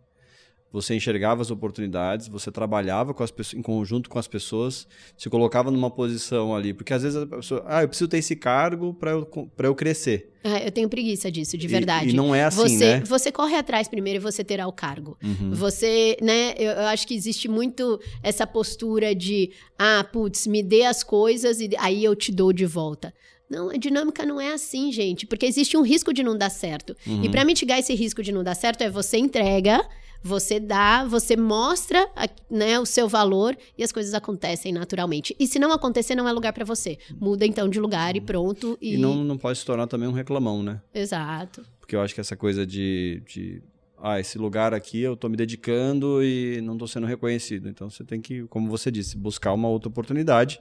[0.72, 5.28] você enxergava as oportunidades, você trabalhava com as pessoas, em conjunto com as pessoas, se
[5.28, 8.94] colocava numa posição ali, porque às vezes a pessoa, ah, eu preciso ter esse cargo
[8.94, 9.28] para eu,
[9.58, 10.30] eu crescer.
[10.42, 12.08] Ah, eu tenho preguiça disso, de verdade.
[12.08, 13.00] E, e não é assim, você, né?
[13.04, 15.18] Você corre atrás primeiro e você terá o cargo.
[15.22, 15.52] Uhum.
[15.52, 20.84] Você, né, eu, eu, acho que existe muito essa postura de, ah, putz, me dê
[20.84, 23.12] as coisas e aí eu te dou de volta.
[23.50, 26.96] Não, a dinâmica não é assim, gente, porque existe um risco de não dar certo.
[27.04, 27.24] Uhum.
[27.24, 29.84] E para mitigar esse risco de não dar certo é você entrega,
[30.22, 32.08] você dá, você mostra
[32.48, 35.34] né, o seu valor e as coisas acontecem naturalmente.
[35.36, 36.96] E se não acontecer, não é lugar para você.
[37.18, 38.78] Muda então de lugar e pronto.
[38.80, 40.80] E, e não, não pode se tornar também um reclamão, né?
[40.94, 41.66] Exato.
[41.80, 43.60] Porque eu acho que essa coisa de, de
[44.00, 47.68] ah, esse lugar aqui eu estou me dedicando e não estou sendo reconhecido.
[47.68, 50.60] Então você tem que, como você disse, buscar uma outra oportunidade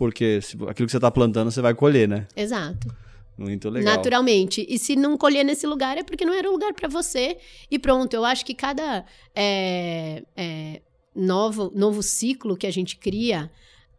[0.00, 2.26] porque se, aquilo que você está plantando, você vai colher, né?
[2.34, 2.88] Exato.
[3.36, 3.96] Muito legal.
[3.96, 4.64] Naturalmente.
[4.66, 7.36] E se não colher nesse lugar, é porque não era o lugar para você.
[7.70, 10.80] E pronto, eu acho que cada é, é,
[11.14, 13.50] novo, novo ciclo que a gente cria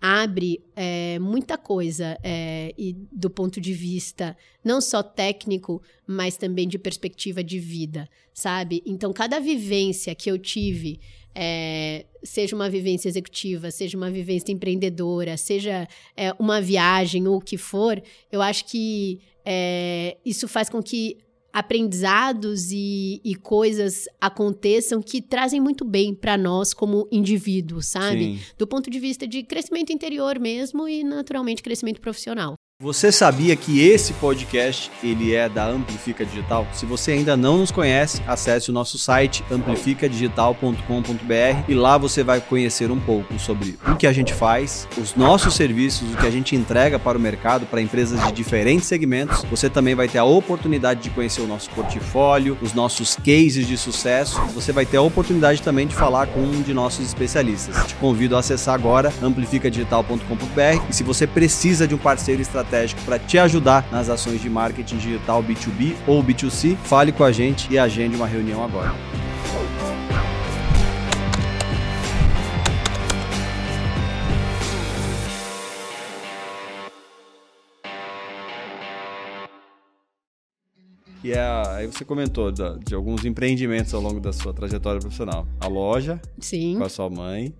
[0.01, 4.35] abre é, muita coisa é, e do ponto de vista
[4.65, 8.81] não só técnico, mas também de perspectiva de vida, sabe?
[8.87, 10.99] Então, cada vivência que eu tive
[11.33, 17.41] é, seja uma vivência executiva, seja uma vivência empreendedora, seja é, uma viagem ou o
[17.41, 21.17] que for, eu acho que é, isso faz com que
[21.53, 28.37] aprendizados e, e, coisas aconteçam que trazem muito bem para nós como indivíduos, sabe?
[28.37, 28.39] Sim.
[28.57, 32.55] Do ponto de vista de crescimento interior mesmo e naturalmente crescimento profissional.
[32.81, 36.65] Você sabia que esse podcast ele é da Amplifica Digital?
[36.73, 42.41] Se você ainda não nos conhece, acesse o nosso site amplificadigital.com.br e lá você vai
[42.41, 46.31] conhecer um pouco sobre o que a gente faz, os nossos serviços, o que a
[46.31, 49.43] gente entrega para o mercado, para empresas de diferentes segmentos.
[49.43, 53.77] Você também vai ter a oportunidade de conhecer o nosso portfólio, os nossos cases de
[53.77, 54.41] sucesso.
[54.55, 57.85] Você vai ter a oportunidade também de falar com um de nossos especialistas.
[57.85, 63.01] Te convido a acessar agora amplificadigital.com.br e se você precisa de um parceiro estratégico estratégico
[63.01, 67.71] para te ajudar nas ações de marketing digital B2B ou B2C, fale com a gente
[67.71, 68.93] e agende uma reunião agora.
[81.23, 81.39] E é,
[81.75, 85.45] aí você comentou de, de, alguns empreendimentos ao longo da sua trajetória profissional.
[85.59, 86.77] A loja, Sim.
[86.79, 87.53] com a sua mãe.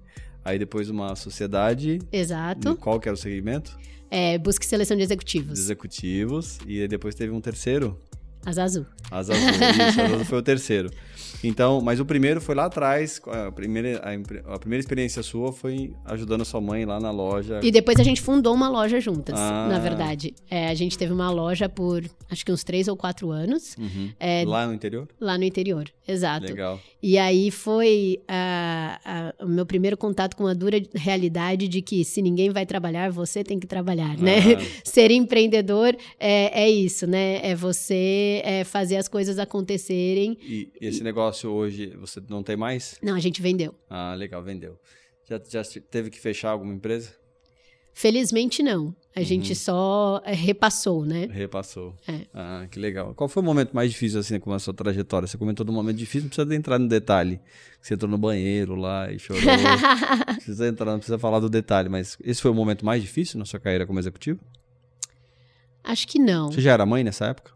[0.44, 2.00] Aí depois uma sociedade.
[2.12, 2.76] Exato.
[2.78, 3.78] Qual que era o segmento?
[4.12, 5.54] É, busca e seleção de executivos.
[5.54, 6.60] De executivos.
[6.68, 7.98] E depois teve um terceiro?
[8.46, 8.86] Asa Azul.
[9.10, 10.92] Asa Azul, isso, Asa Azul foi o terceiro.
[11.44, 15.94] Então, mas o primeiro foi lá atrás, a primeira, a, a, primeira experiência sua foi
[16.06, 17.60] ajudando a sua mãe lá na loja.
[17.64, 19.68] E depois a gente fundou uma loja juntas, ah.
[19.70, 20.34] na verdade.
[20.50, 23.76] É, a gente teve uma loja por acho que uns três ou quatro anos.
[23.78, 24.12] Uhum.
[24.20, 25.08] É, lá no interior?
[25.20, 26.48] Lá no interior, exato.
[26.48, 26.80] Legal.
[27.02, 28.20] E aí foi
[29.40, 33.44] o meu primeiro contato com a dura realidade de que se ninguém vai trabalhar, você
[33.44, 34.40] tem que trabalhar, né?
[34.40, 34.48] ah.
[34.60, 34.68] né?
[34.84, 37.40] Ser empreendedor é, é isso, né?
[37.44, 40.38] É você é fazer as coisas acontecerem.
[40.44, 42.98] E, e esse negócio negócio hoje você não tem mais?
[43.02, 43.74] Não, a gente vendeu.
[43.90, 44.78] Ah, legal, vendeu.
[45.30, 47.14] Já, já teve que fechar alguma empresa?
[47.94, 48.96] Felizmente não.
[49.16, 49.26] A uhum.
[49.26, 51.28] gente só é, repassou, né?
[51.30, 51.96] Repassou.
[52.08, 52.22] É.
[52.34, 53.14] Ah, que legal.
[53.14, 55.28] Qual foi o momento mais difícil, assim, com a sua trajetória?
[55.28, 57.40] Você comentou do momento difícil, não precisa entrar no detalhe.
[57.82, 59.42] Você entrou no banheiro lá e chorou.
[60.36, 63.46] precisa entrar, não precisa falar do detalhe, mas esse foi o momento mais difícil na
[63.46, 64.40] sua carreira como executivo?
[65.84, 66.52] Acho que não.
[66.52, 67.52] Você já era mãe nessa época?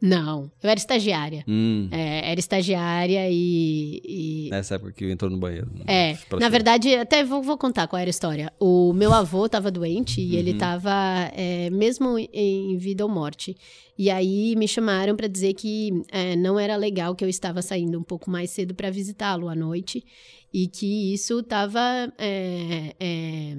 [0.00, 1.42] Não, eu era estagiária.
[1.48, 1.88] Hum.
[1.90, 5.70] É, era estagiária e, e, Nessa época que entrou no banheiro.
[5.86, 8.52] É, na verdade, até vou, vou, contar qual era a história.
[8.60, 10.38] O meu avô estava doente e uhum.
[10.38, 10.92] ele estava
[11.34, 13.56] é, mesmo em vida ou morte.
[13.98, 17.98] E aí me chamaram para dizer que é, não era legal que eu estava saindo
[17.98, 20.04] um pouco mais cedo para visitá-lo à noite
[20.52, 23.56] e que isso estava é, é,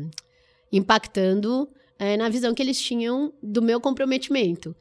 [0.71, 4.75] impactando é, na visão que eles tinham do meu comprometimento.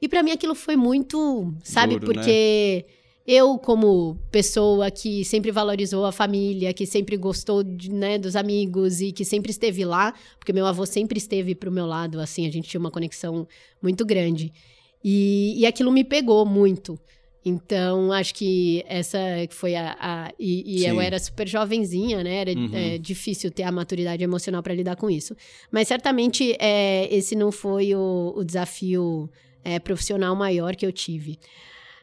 [0.00, 1.94] E para mim aquilo foi muito, sabe?
[1.94, 2.94] Duro, porque né?
[3.26, 9.00] eu, como pessoa que sempre valorizou a família, que sempre gostou de, né, dos amigos
[9.00, 12.50] e que sempre esteve lá, porque meu avô sempre esteve pro meu lado, assim, a
[12.50, 13.46] gente tinha uma conexão
[13.82, 14.52] muito grande.
[15.02, 16.98] E, e aquilo me pegou muito.
[17.44, 19.18] Então, acho que essa
[19.50, 19.96] foi a.
[19.98, 22.40] a e, e eu era super jovenzinha, né?
[22.40, 22.70] Era uhum.
[22.74, 25.34] é, difícil ter a maturidade emocional para lidar com isso.
[25.70, 29.30] Mas certamente é, esse não foi o, o desafio
[29.68, 31.38] é, profissional maior que eu tive.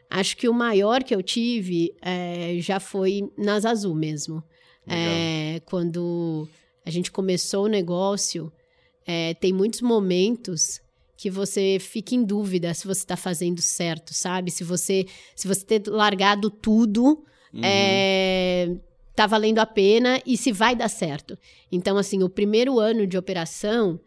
[0.08, 4.42] Acho que o maior que eu tive é, já foi nas Azul mesmo.
[4.88, 6.48] É, quando
[6.84, 8.52] a gente começou o negócio,
[9.04, 10.80] é, tem muitos momentos
[11.16, 14.52] que você fica em dúvida se você está fazendo certo, sabe?
[14.52, 17.60] Se você se você ter largado tudo, uhum.
[17.64, 18.76] é,
[19.12, 21.36] tá valendo a pena e se vai dar certo.
[21.72, 23.98] Então, assim, o primeiro ano de operação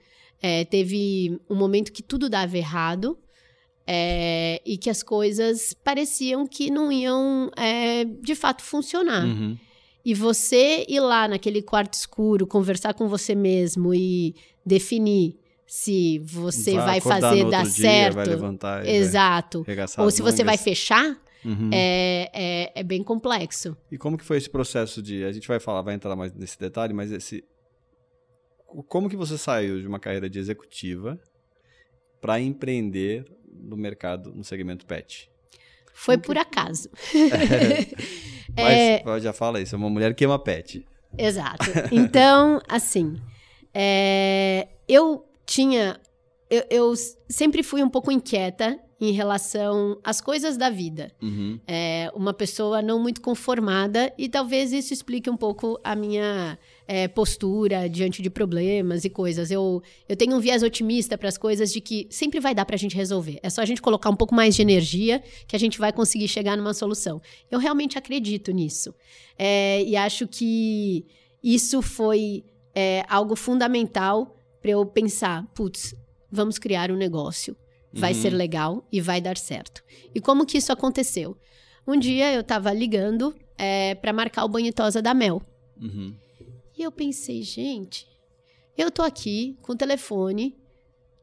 [0.42, 3.18] é, teve um momento que tudo dava errado.
[3.92, 9.26] É, e que as coisas pareciam que não iam é, de fato funcionar.
[9.26, 9.58] Uhum.
[10.06, 16.76] E você ir lá naquele quarto escuro, conversar com você mesmo e definir se você
[16.76, 18.16] vai, vai fazer dar dia, certo.
[18.16, 19.66] Vai levantar Exato.
[19.98, 21.20] Ou se você vai fechar.
[21.44, 21.70] Uhum.
[21.72, 23.78] É, é, é, bem complexo.
[23.90, 25.24] E como que foi esse processo de.
[25.24, 27.46] A gente vai falar, vai entrar mais nesse detalhe, mas esse.
[28.88, 31.18] Como que você saiu de uma carreira de executiva
[32.20, 33.26] para empreender
[33.60, 35.30] no mercado, no segmento pet?
[35.94, 36.90] Foi por acaso.
[38.58, 40.84] É, Mas já fala isso, é uma mulher que ama pet.
[41.16, 41.66] Exato.
[41.92, 43.16] Então, assim,
[43.74, 46.00] é, eu tinha.
[46.50, 46.94] Eu, eu,
[47.30, 51.12] sempre fui um pouco inquieta em relação às coisas da vida.
[51.22, 51.60] Uhum.
[51.68, 56.58] É, uma pessoa não muito conformada, e talvez isso explique um pouco a minha
[56.92, 59.52] é, postura diante de problemas e coisas.
[59.52, 62.76] Eu, eu tenho um viés otimista para as coisas de que sempre vai dar para
[62.76, 63.40] a gente resolver.
[63.44, 66.28] É só a gente colocar um pouco mais de energia que a gente vai conseguir
[66.28, 67.22] chegar numa solução.
[67.52, 68.92] Eu realmente acredito nisso.
[69.38, 71.06] É, e acho que
[71.44, 75.94] isso foi é, algo fundamental para eu pensar, putz,
[76.32, 77.56] vamos criar um negócio.
[77.94, 78.22] Vai uhum.
[78.22, 79.84] ser legal e vai dar certo.
[80.14, 81.38] E como que isso aconteceu?
[81.86, 85.40] Um dia eu estava ligando é, para marcar o banho tosa da Mel.
[85.80, 86.16] Uhum.
[86.80, 88.08] E eu pensei, gente,
[88.78, 90.58] eu tô aqui com o telefone,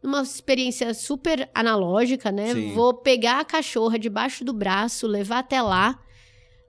[0.02, 2.52] numa experiência super analógica, né?
[2.52, 2.74] Sim.
[2.74, 5.98] Vou pegar a cachorra debaixo do braço, levar até lá.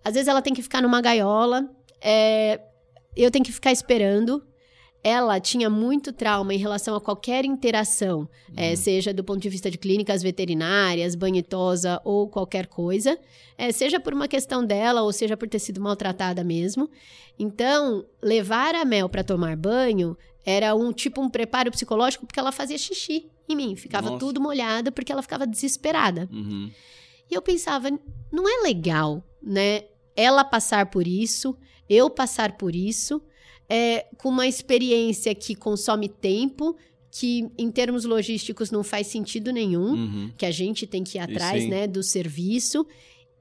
[0.06, 1.70] Às vezes ela tem que ficar numa gaiola,
[2.00, 2.62] é,
[3.14, 4.42] eu tenho que ficar esperando
[5.08, 8.74] ela tinha muito trauma em relação a qualquer interação, é, uhum.
[8.74, 13.18] é, seja do ponto de vista de clínicas veterinárias, banhitosa ou qualquer coisa,
[13.58, 16.90] é, seja por uma questão dela ou seja por ter sido maltratada mesmo.
[17.40, 22.52] Então, levar a Mel para tomar banho era um tipo um preparo psicológico porque ela
[22.52, 24.20] fazia xixi em mim, ficava Nossa.
[24.20, 26.28] tudo molhado porque ela ficava desesperada.
[26.32, 26.70] Uhum.
[27.32, 27.90] E eu pensava,
[28.30, 29.84] não é legal, né?
[30.18, 31.58] Ela passar por isso,
[31.90, 33.22] eu passar por isso
[33.70, 36.76] é, com uma experiência que consome tempo,
[37.12, 40.32] que em termos logísticos não faz sentido nenhum, uhum.
[40.38, 42.86] que a gente tem que ir atrás né, do serviço.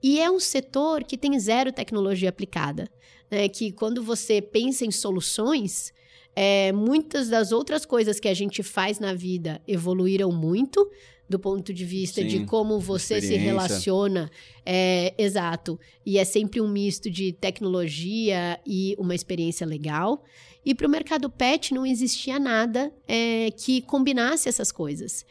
[0.03, 2.89] E é um setor que tem zero tecnologia aplicada.
[3.31, 3.49] Né?
[3.49, 5.93] Que quando você pensa em soluções,
[6.35, 10.89] é, muitas das outras coisas que a gente faz na vida evoluíram muito,
[11.29, 14.31] do ponto de vista Sim, de como você se relaciona.
[14.65, 15.79] É, exato.
[16.05, 20.23] E é sempre um misto de tecnologia e uma experiência legal.
[20.65, 25.25] E para o mercado pet não existia nada é, que combinasse essas coisas.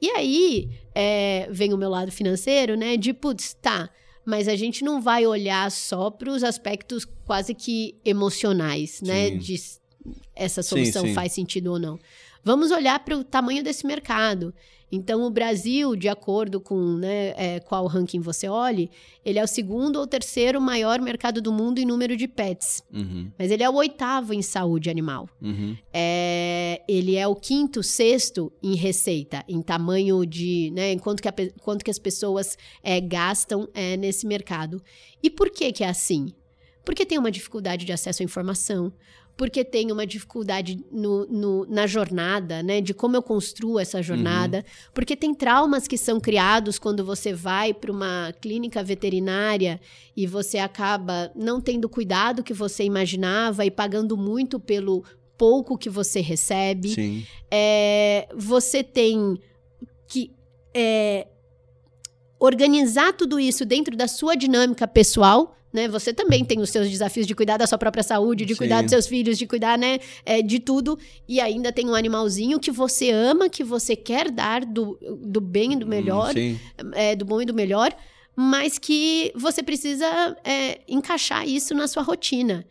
[0.00, 2.96] E aí é, vem o meu lado financeiro, né?
[2.96, 3.90] De putz, tá.
[4.24, 9.30] Mas a gente não vai olhar só para os aspectos quase que emocionais, né?
[9.30, 9.38] Sim.
[9.38, 9.56] De
[10.34, 11.14] essa solução sim, sim.
[11.14, 11.98] faz sentido ou não.
[12.42, 14.54] Vamos olhar para o tamanho desse mercado.
[14.94, 18.90] Então, o Brasil, de acordo com né, é, qual ranking você olhe,
[19.24, 22.82] ele é o segundo ou terceiro maior mercado do mundo em número de pets.
[22.92, 23.30] Uhum.
[23.38, 25.28] Mas ele é o oitavo em saúde animal.
[25.42, 25.76] Uhum.
[25.92, 30.70] É, ele é o quinto, sexto em receita, em tamanho de.
[30.70, 34.82] Né, quanto, que a, quanto que as pessoas é, gastam é, nesse mercado.
[35.22, 36.32] E por que, que é assim?
[36.84, 38.92] Porque tem uma dificuldade de acesso à informação,
[39.36, 42.80] porque tem uma dificuldade no, no, na jornada, né?
[42.80, 44.58] De como eu construo essa jornada.
[44.58, 44.90] Uhum.
[44.94, 49.80] Porque tem traumas que são criados quando você vai para uma clínica veterinária
[50.16, 55.04] e você acaba não tendo cuidado que você imaginava e pagando muito pelo
[55.36, 56.90] pouco que você recebe.
[56.90, 57.26] Sim.
[57.50, 59.36] É, você tem
[60.06, 60.30] que
[60.72, 61.26] é,
[62.38, 65.88] organizar tudo isso dentro da sua dinâmica pessoal né?
[65.88, 68.58] Você também tem os seus desafios de cuidar da sua própria saúde, de Sim.
[68.58, 70.96] cuidar dos seus filhos, de cuidar, né, é, de tudo.
[71.28, 75.72] E ainda tem um animalzinho que você ama, que você quer dar do, do bem
[75.72, 76.32] e do melhor,
[76.92, 77.92] é, do bom e do melhor,
[78.36, 80.06] mas que você precisa
[80.44, 82.64] é, encaixar isso na sua rotina.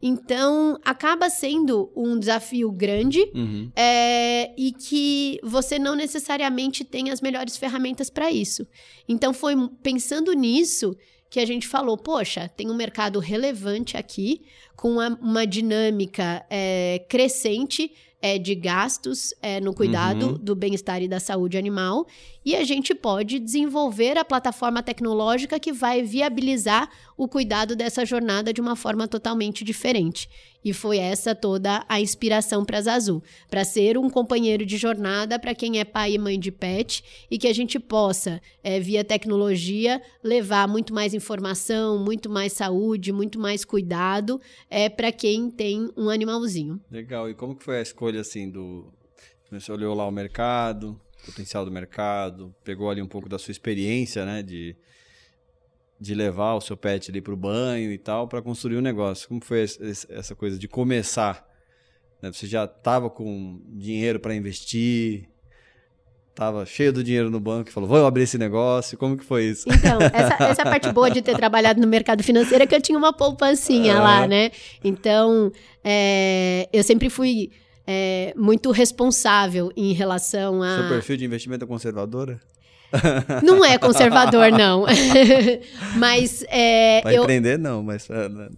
[0.00, 3.70] Então, acaba sendo um desafio grande uhum.
[3.74, 8.66] é, e que você não necessariamente tem as melhores ferramentas para isso.
[9.08, 10.96] Então, foi pensando nisso
[11.30, 14.42] que a gente falou, poxa, tem um mercado relevante aqui,
[14.76, 20.34] com uma, uma dinâmica é, crescente é, de gastos é, no cuidado uhum.
[20.34, 22.06] do bem-estar e da saúde animal,
[22.44, 28.52] e a gente pode desenvolver a plataforma tecnológica que vai viabilizar o cuidado dessa jornada
[28.52, 30.28] de uma forma totalmente diferente.
[30.64, 35.54] E foi essa toda a inspiração para Zazu, para ser um companheiro de jornada para
[35.54, 40.02] quem é pai e mãe de pet e que a gente possa, é, via tecnologia,
[40.22, 46.08] levar muito mais informação, muito mais saúde, muito mais cuidado é, para quem tem um
[46.08, 46.80] animalzinho.
[46.90, 47.30] Legal.
[47.30, 48.92] E como que foi a escolha assim do
[49.50, 54.24] você olhou lá o mercado, potencial do mercado, pegou ali um pouco da sua experiência,
[54.24, 54.76] né, de
[56.00, 59.28] de levar o seu pet ali para o banho e tal, para construir um negócio.
[59.28, 61.44] Como foi essa coisa de começar?
[62.22, 62.30] Né?
[62.32, 65.28] Você já estava com dinheiro para investir?
[66.30, 68.96] Estava cheio do dinheiro no banco e falou, vou abrir esse negócio.
[68.96, 69.68] Como que foi isso?
[69.68, 72.96] Então, essa, essa parte boa de ter trabalhado no mercado financeiro é que eu tinha
[72.96, 74.52] uma poupancinha lá, né?
[74.84, 75.50] Então,
[75.82, 77.50] é, eu sempre fui
[77.90, 80.76] é, muito responsável em relação a...
[80.76, 82.38] Seu perfil de investimento é conservadora?
[83.42, 84.86] Não é conservador, não.
[85.96, 86.42] mas.
[86.48, 88.08] É, Vai eu, empreender, não, mas.
[88.08, 88.48] É, né?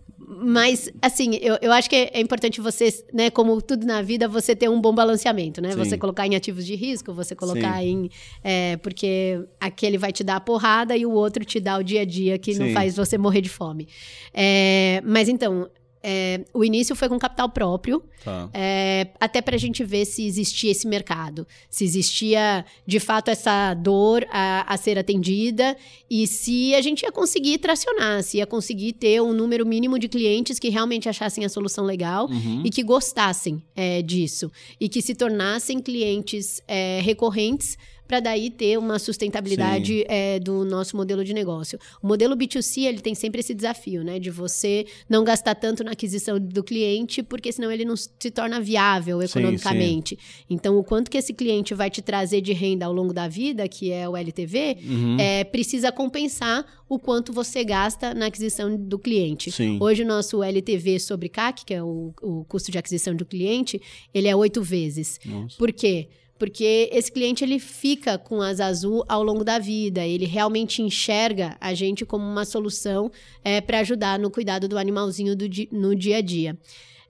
[0.42, 4.54] Mas, assim, eu, eu acho que é importante você, né, como tudo na vida, você
[4.54, 5.72] ter um bom balanceamento, né?
[5.72, 5.78] Sim.
[5.78, 7.88] Você colocar em ativos de risco, você colocar Sim.
[7.88, 8.10] em.
[8.44, 12.02] É, porque aquele vai te dar a porrada e o outro te dá o dia
[12.02, 12.60] a dia que Sim.
[12.60, 13.88] não faz você morrer de fome.
[14.32, 15.68] É, mas então,
[16.02, 18.48] é, o início foi com capital próprio, tá.
[18.54, 23.74] é, até para a gente ver se existia esse mercado, se existia de fato essa
[23.74, 25.76] dor a, a, ser atendida
[26.08, 30.08] e se a gente ia conseguir tracionar, se ia conseguir ter um número mínimo de
[30.08, 32.62] clientes que realmente achassem a solução legal uhum.
[32.64, 37.76] e que gostassem é, disso e que se tornassem clientes é, recorrentes
[38.10, 41.78] para daí ter uma sustentabilidade é, do nosso modelo de negócio.
[42.02, 44.18] O modelo B2C, ele tem sempre esse desafio, né?
[44.18, 48.60] De você não gastar tanto na aquisição do cliente, porque senão ele não se torna
[48.60, 50.16] viável economicamente.
[50.16, 50.44] Sim, sim.
[50.50, 53.68] Então, o quanto que esse cliente vai te trazer de renda ao longo da vida,
[53.68, 55.16] que é o LTV, uhum.
[55.16, 59.52] é, precisa compensar o quanto você gasta na aquisição do cliente.
[59.52, 59.78] Sim.
[59.80, 63.80] Hoje, o nosso LTV sobre CAC, que é o, o custo de aquisição do cliente,
[64.12, 65.20] ele é oito vezes.
[65.24, 65.56] Nossa.
[65.56, 66.08] Por quê?
[66.40, 71.54] Porque esse cliente ele fica com as Azul ao longo da vida, ele realmente enxerga
[71.60, 73.12] a gente como uma solução
[73.44, 76.58] é, para ajudar no cuidado do animalzinho do di no dia a dia.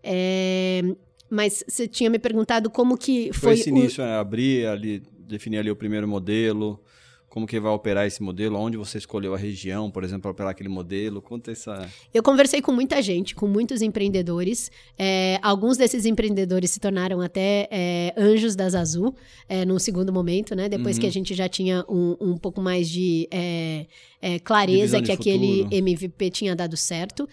[0.03, 0.83] É,
[1.31, 4.07] mas você tinha me perguntado como que foi, foi esse início, o...
[4.07, 4.16] né?
[4.16, 6.83] abrir ali, definir ali o primeiro modelo,
[7.31, 8.59] como que vai operar esse modelo?
[8.59, 11.22] Onde você escolheu a região, por exemplo, para operar aquele modelo?
[11.22, 11.89] Conta essa.
[12.12, 14.68] Eu conversei com muita gente, com muitos empreendedores.
[14.99, 19.14] É, alguns desses empreendedores se tornaram até é, anjos das Azul,
[19.49, 20.68] é, num segundo momento, né?
[20.68, 21.03] Depois uhum.
[21.03, 23.87] que a gente já tinha um, um pouco mais de é,
[24.20, 27.28] é, clareza que aquele MVP tinha dado certo.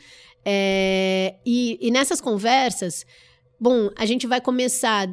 [0.46, 3.04] É, e, e nessas conversas,
[3.60, 5.10] bom, a gente vai começar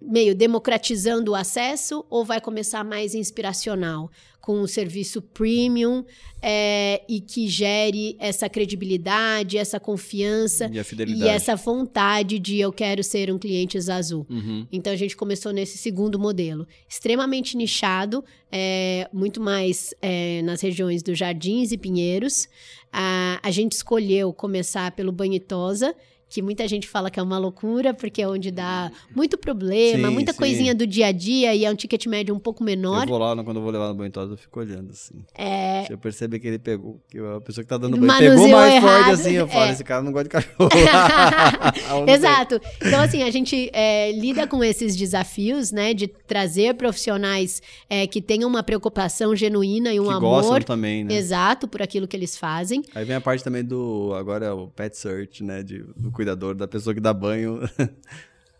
[0.00, 4.10] meio democratizando o acesso ou vai começar mais inspiracional,
[4.48, 6.02] com um serviço premium
[6.40, 13.04] é, e que gere essa credibilidade, essa confiança e, e, essa vontade de eu quero
[13.04, 14.26] ser um cliente Zazu.
[14.30, 14.66] Uhum.
[14.72, 21.02] Então a gente começou nesse segundo modelo, extremamente nichado, é, muito mais é, nas regiões
[21.02, 22.48] dos Jardins e Pinheiros.
[22.90, 25.94] A, a gente escolheu começar pelo Banhitosa
[26.28, 30.14] que muita gente fala que é uma loucura, porque é onde dá muito problema, sim,
[30.14, 30.38] muita sim.
[30.38, 33.02] coisinha do dia a dia e é um ticket médio um pouco menor.
[33.02, 35.14] Eu vou lá, quando eu vou levar no banho todo, eu fico olhando assim.
[35.34, 35.84] É...
[35.86, 38.74] Se eu perceber que ele pegou, que a pessoa que tá dando banho pegou mais
[38.74, 39.04] errado.
[39.04, 39.72] forte assim, eu falo, é.
[39.72, 40.68] esse cara não gosta de cachorro.
[42.08, 42.60] Exato.
[42.80, 48.20] Então, assim, a gente é, lida com esses desafios, né, de trazer profissionais é, que
[48.20, 50.42] tenham uma preocupação genuína e um que amor.
[50.42, 51.14] Gostam também, né?
[51.14, 52.82] Exato, por aquilo que eles fazem.
[52.94, 56.56] Aí vem a parte também do, agora, é o pet search, né, de, do cuidador,
[56.56, 57.60] da pessoa que dá banho.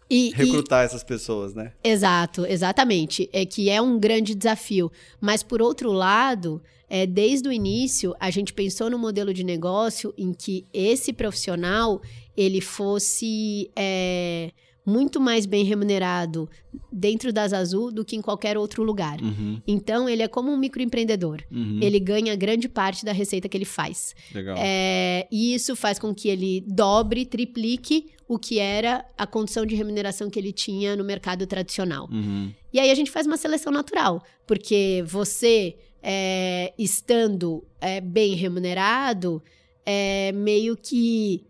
[0.08, 0.86] E, recrutar e...
[0.86, 1.72] essas pessoas, né?
[1.82, 3.28] Exato, exatamente.
[3.32, 4.92] É que é um grande desafio.
[5.20, 10.14] Mas, por outro lado, é, desde o início, a gente pensou no modelo de negócio
[10.16, 12.00] em que esse profissional
[12.36, 13.68] ele fosse.
[13.74, 14.52] É,
[14.88, 16.48] muito mais bem remunerado
[16.90, 19.20] dentro das Azul do que em qualquer outro lugar.
[19.20, 19.60] Uhum.
[19.66, 21.42] Então, ele é como um microempreendedor.
[21.50, 21.78] Uhum.
[21.82, 24.14] Ele ganha grande parte da receita que ele faz.
[24.34, 24.56] Legal.
[24.58, 29.74] É, e isso faz com que ele dobre, triplique o que era a condição de
[29.74, 32.08] remuneração que ele tinha no mercado tradicional.
[32.10, 32.52] Uhum.
[32.72, 39.42] E aí a gente faz uma seleção natural, porque você, é, estando é, bem remunerado,
[39.84, 41.46] é meio que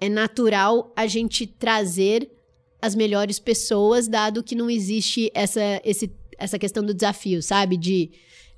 [0.00, 2.30] é natural a gente trazer
[2.80, 7.76] as melhores pessoas, dado que não existe essa, esse, essa questão do desafio, sabe?
[7.76, 8.10] De,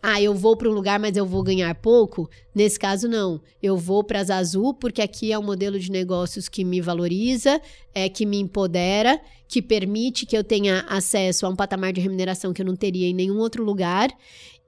[0.02, 2.28] ah, eu vou para um lugar, mas eu vou ganhar pouco.
[2.54, 3.40] Nesse caso, não.
[3.62, 7.60] Eu vou para as Azul, porque aqui é um modelo de negócios que me valoriza,
[7.94, 12.52] é que me empodera, que permite que eu tenha acesso a um patamar de remuneração
[12.52, 14.10] que eu não teria em nenhum outro lugar.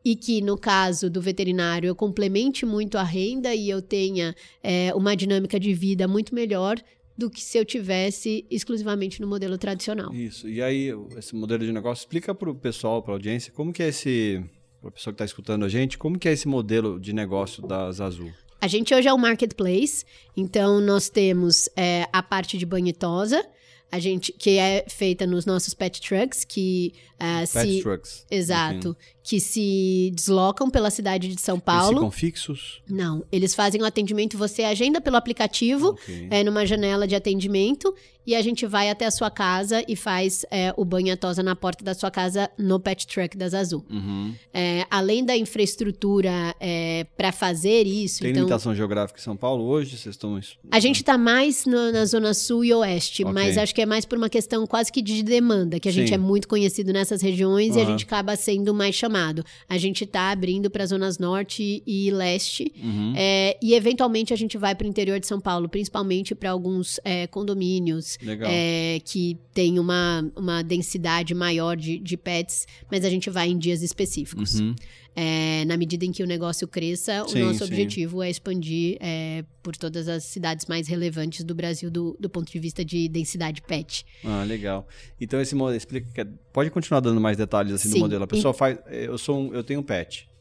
[0.05, 4.93] E que, no caso do veterinário, eu complemente muito a renda e eu tenha é,
[4.97, 6.77] uma dinâmica de vida muito melhor
[7.17, 10.13] do que se eu tivesse exclusivamente no modelo tradicional.
[10.13, 10.49] Isso.
[10.49, 13.83] E aí, esse modelo de negócio, explica para o pessoal, para a audiência, como que
[13.83, 14.43] é esse,
[14.81, 17.67] para a pessoa que está escutando a gente, como que é esse modelo de negócio
[17.67, 18.33] das Azul?
[18.61, 20.05] A gente hoje é um marketplace,
[20.37, 23.45] então nós temos é, a parte de banhitosa,
[23.91, 28.27] a gente que é feita nos nossos pet trucks que uh, se trucks.
[28.31, 28.97] exato Enfim.
[29.23, 33.85] que se deslocam pela cidade de São Paulo eles ficam fixos não eles fazem o
[33.85, 36.29] atendimento você agenda pelo aplicativo okay.
[36.31, 37.95] é numa janela de atendimento
[38.25, 41.57] e a gente vai até a sua casa e faz é, o banho tosa na
[41.57, 44.35] porta da sua casa no pet truck das Azul uhum.
[44.53, 49.65] é, além da infraestrutura é, para fazer isso tem então, limitação geográfica em São Paulo
[49.65, 50.33] hoje vocês estão
[50.71, 53.35] a gente está mais no, na zona sul e oeste okay.
[53.35, 56.01] mas acho que é mais por uma questão quase que de demanda, que a Sim.
[56.01, 57.79] gente é muito conhecido nessas regiões uhum.
[57.79, 59.45] e a gente acaba sendo mais chamado.
[59.69, 63.13] A gente está abrindo para zonas norte e leste uhum.
[63.17, 66.99] é, e eventualmente a gente vai para o interior de São Paulo, principalmente para alguns
[67.05, 73.29] é, condomínios é, que tem uma, uma densidade maior de, de pets, mas a gente
[73.29, 74.61] vai em dias específicos.
[74.61, 74.75] Uhum.
[75.15, 77.65] É, na medida em que o negócio cresça, sim, o nosso sim.
[77.65, 82.51] objetivo é expandir é, por todas as cidades mais relevantes do Brasil do, do, ponto
[82.51, 84.07] de vista de densidade pet.
[84.25, 84.89] Ah, legal.
[85.21, 87.95] Então esse modelo explica, pode continuar dando mais detalhes assim sim.
[87.95, 88.25] do modelo.
[88.25, 90.32] A pessoa faz, eu sou um, eu tenho um pet.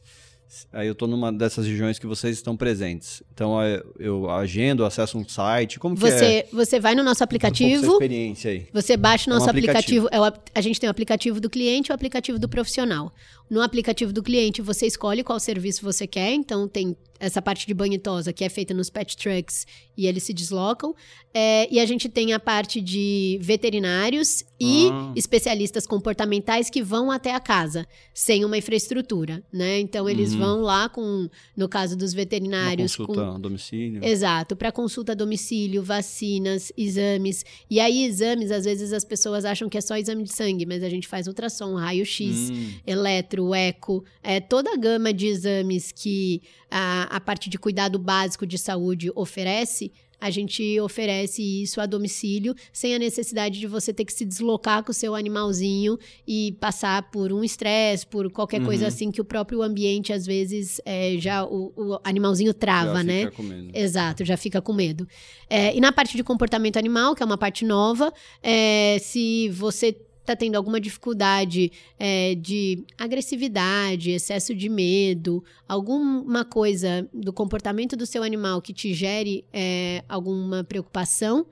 [0.74, 3.24] Aí eu estou numa dessas regiões que vocês estão presentes.
[3.34, 3.58] Então
[4.00, 5.80] eu agendo, acesso um site.
[5.80, 6.48] Como você, que é?
[6.52, 7.94] Você vai no nosso aplicativo.
[7.94, 8.68] Experiência aí.
[8.74, 10.08] Você baixa o nosso é um aplicativo.
[10.08, 10.32] aplicativo.
[10.34, 13.14] É o, a gente tem o aplicativo do cliente e o aplicativo do profissional.
[13.50, 16.32] No aplicativo do cliente, você escolhe qual serviço você quer.
[16.34, 20.24] Então, tem essa parte de banho tosa que é feita nos pet trucks e eles
[20.24, 20.96] se deslocam.
[21.34, 25.14] É, e a gente tem a parte de veterinários e ah.
[25.16, 29.80] especialistas comportamentais que vão até a casa, sem uma infraestrutura, né?
[29.80, 30.40] Então, eles uhum.
[30.40, 32.98] vão lá com, no caso dos veterinários...
[33.00, 33.36] Uma consulta com...
[33.36, 34.04] a domicílio.
[34.04, 37.46] Exato, para consulta a domicílio, vacinas, exames.
[37.70, 40.84] E aí, exames, às vezes as pessoas acham que é só exame de sangue, mas
[40.84, 42.74] a gente faz ultrassom, raio-x, hum.
[42.86, 46.42] eletro, eco, é, toda a gama de exames que
[46.72, 49.92] a, a parte de cuidado básico de saúde oferece,
[50.22, 54.84] a gente oferece isso a domicílio, sem a necessidade de você ter que se deslocar
[54.84, 55.98] com o seu animalzinho
[56.28, 58.68] e passar por um estresse, por qualquer uhum.
[58.68, 63.04] coisa assim que o próprio ambiente, às vezes, é, já o, o, animalzinho trava, já
[63.04, 63.20] né?
[63.22, 63.72] Fica com medo.
[63.74, 65.08] Exato, já fica com medo.
[65.50, 69.98] É, e na parte de comportamento animal, que é uma parte nova, é, se você
[70.22, 78.06] está tendo alguma dificuldade é, de agressividade, excesso de medo, alguma coisa do comportamento do
[78.06, 81.46] seu animal que te gere é, alguma preocupação,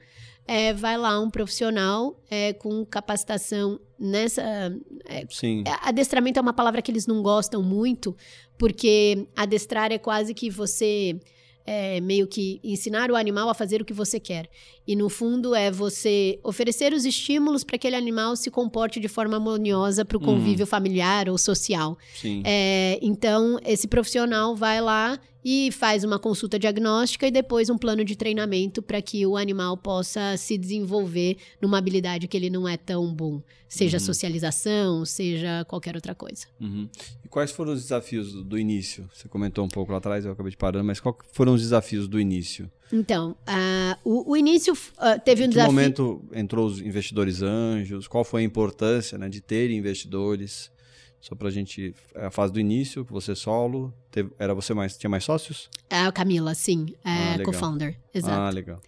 [0.48, 4.42] é, vai lá um profissional é, com capacitação nessa.
[5.06, 5.64] É, Sim.
[5.84, 8.16] Adestramento é uma palavra que eles não gostam muito,
[8.58, 11.20] porque adestrar é quase que você
[11.72, 14.50] é, meio que ensinar o animal a fazer o que você quer.
[14.88, 19.08] E no fundo é você oferecer os estímulos para que aquele animal se comporte de
[19.08, 20.70] forma harmoniosa para o convívio uhum.
[20.70, 21.96] familiar ou social.
[22.44, 28.04] É, então, esse profissional vai lá e faz uma consulta diagnóstica e depois um plano
[28.04, 32.76] de treinamento para que o animal possa se desenvolver numa habilidade que ele não é
[32.76, 34.04] tão bom, seja uhum.
[34.04, 36.46] socialização, seja qualquer outra coisa.
[36.60, 36.90] Uhum.
[37.24, 39.10] E quais foram os desafios do, início?
[39.14, 42.08] Você comentou um pouco lá atrás, eu acabei de parando, mas quais foram os desafios
[42.08, 42.70] do início?
[42.92, 45.72] Então, uh, o, o, início uh, teve um em que desafio.
[45.72, 48.08] momento entrou os investidores anjos?
[48.08, 50.72] Qual foi a importância né, de ter investidores?
[51.22, 51.94] Só pra gente.
[52.16, 53.94] É a fase do início, você solo.
[54.10, 54.98] Teve, era você mais.
[54.98, 55.70] Tinha mais sócios?
[55.90, 56.88] É, a Camila, sim.
[57.04, 58.00] É ah, co-founder.
[58.14, 58.40] Exato.
[58.40, 58.82] Ah, legal.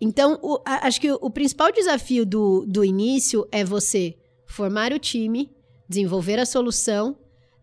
[0.00, 4.16] Então, o, a, acho que o, o, principal desafio do, do início é você
[4.46, 5.50] formar o time,
[5.88, 7.16] desenvolver a solução,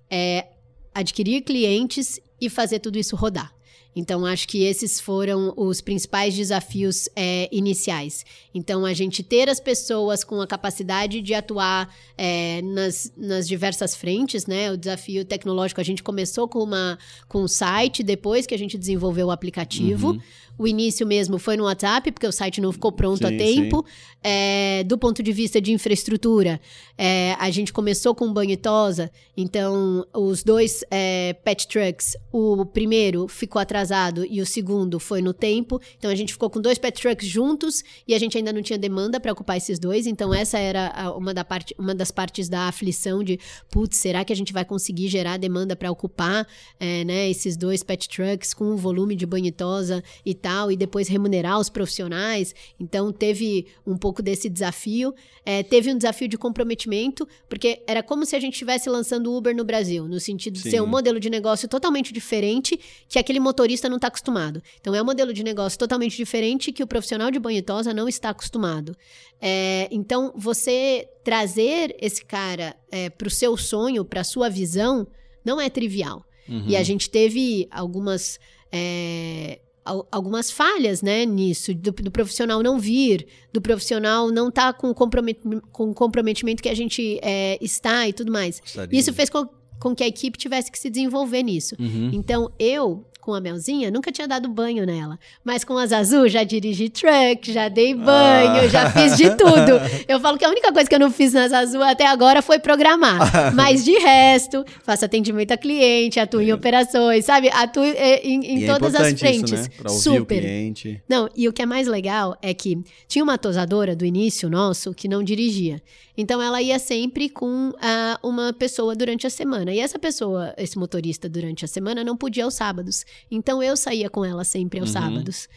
[0.09, 0.47] é,
[0.93, 3.53] adquirir clientes e fazer tudo isso rodar.
[3.95, 8.25] Então, acho que esses foram os principais desafios é, iniciais.
[8.53, 13.95] Então, a gente ter as pessoas com a capacidade de atuar é, nas, nas diversas
[13.95, 14.71] frentes, né?
[14.71, 18.77] O desafio tecnológico, a gente começou com, uma, com um site, depois que a gente
[18.77, 20.11] desenvolveu o aplicativo.
[20.11, 20.21] Uhum.
[20.61, 23.83] O início mesmo foi no WhatsApp, porque o site não ficou pronto sim, a tempo.
[24.23, 26.61] É, do ponto de vista de infraestrutura,
[26.95, 32.63] é, a gente começou com banho e tosa, então os dois é, pet trucks, o
[32.63, 35.81] primeiro ficou atrasado e o segundo foi no tempo.
[35.97, 38.77] Então a gente ficou com dois pet trucks juntos e a gente ainda não tinha
[38.77, 40.05] demanda para ocupar esses dois.
[40.05, 43.39] Então essa era uma, da parte, uma das partes da aflição de,
[43.71, 46.47] putz, será que a gente vai conseguir gerar demanda para ocupar
[46.79, 50.50] é, né, esses dois pet trucks com o volume de banho e tosa e tal?
[50.71, 52.53] E depois remunerar os profissionais.
[52.79, 55.13] Então, teve um pouco desse desafio.
[55.45, 59.55] É, teve um desafio de comprometimento, porque era como se a gente estivesse lançando Uber
[59.55, 60.71] no Brasil, no sentido de Sim.
[60.71, 64.61] ser um modelo de negócio totalmente diferente que aquele motorista não está acostumado.
[64.79, 68.07] Então, é um modelo de negócio totalmente diferente que o profissional de banho tosa não
[68.07, 68.95] está acostumado.
[69.39, 75.07] É, então, você trazer esse cara é, para o seu sonho, para a sua visão,
[75.43, 76.25] não é trivial.
[76.47, 76.65] Uhum.
[76.67, 78.39] E a gente teve algumas.
[78.71, 84.79] É, algumas falhas, né, nisso, do, do, profissional não vir, do profissional não estar tá
[84.79, 85.39] com, compromet,
[85.71, 88.59] com o comprometimento que a gente é, está e tudo mais.
[88.59, 88.99] Gostaria.
[88.99, 89.47] Isso fez com,
[89.79, 91.75] com, que a equipe tivesse que se desenvolver nisso.
[91.79, 92.11] Uhum.
[92.13, 95.17] Então, eu, com a Melzinha, nunca tinha dado banho nela.
[95.43, 98.67] Mas com as azul, já dirigi truck, já dei banho, ah.
[98.67, 99.79] já fiz de tudo.
[100.07, 102.59] Eu falo que a única coisa que eu não fiz nas azul até agora foi
[102.59, 103.19] programar.
[103.53, 107.49] Mas de resto, faço atendimento a cliente, atuo em operações, sabe?
[107.49, 109.51] Atuo eh, em, em, é todas as frentes.
[109.51, 109.69] Isso, né?
[109.77, 110.21] Pra ouvir Super.
[110.21, 111.03] o cliente.
[111.07, 114.93] Não, e o que é mais legal é que tinha uma tosadora do início nosso
[114.93, 115.81] que não dirigia.
[116.17, 119.73] Então ela ia sempre com uh, uma pessoa durante a semana.
[119.73, 123.05] E essa pessoa, esse motorista durante a semana, não podia aos sábados.
[123.29, 125.01] Então eu saía com ela sempre aos uhum.
[125.01, 125.49] sábados.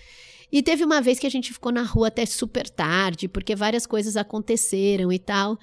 [0.51, 3.87] E teve uma vez que a gente ficou na rua até super tarde, porque várias
[3.87, 5.59] coisas aconteceram e tal.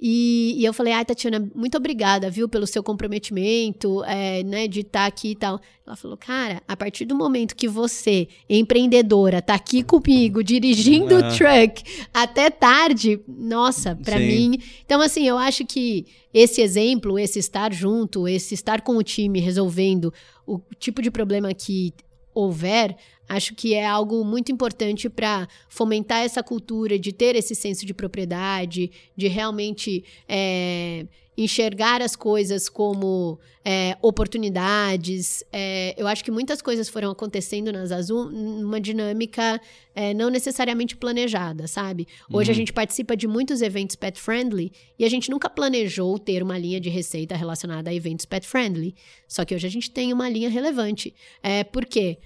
[0.00, 4.80] E, e, eu falei, ai, Tatiana, muito obrigada, viu, pelo seu comprometimento, é, né, de
[4.80, 5.60] estar tá aqui e tal.
[5.84, 11.22] Ela falou, cara, a partir do momento que você, empreendedora, tá aqui comigo, dirigindo o
[11.34, 11.82] truck
[12.14, 14.58] até tarde, nossa, para mim.
[14.84, 19.40] Então, assim, eu acho que esse exemplo, esse estar junto, esse estar com o time
[19.40, 20.12] resolvendo
[20.46, 21.92] o tipo de problema que
[22.32, 22.96] houver,
[23.28, 27.92] Acho que é algo muito importante para fomentar essa cultura de ter esse senso de
[27.92, 31.06] propriedade, de realmente é,
[31.38, 35.44] enxergar as coisas como é, oportunidades.
[35.52, 39.60] É, eu acho que muitas coisas foram acontecendo nas Azul numa dinâmica
[39.94, 42.08] é, não necessariamente planejada, sabe?
[42.32, 42.54] Hoje uhum.
[42.54, 46.58] a gente participa de muitos eventos pet friendly e a gente nunca planejou ter uma
[46.58, 48.96] linha de receita relacionada a eventos pet friendly.
[49.28, 51.14] Só que hoje a gente tem uma linha relevante.
[51.40, 51.98] É, por quê?
[51.98, 52.18] porque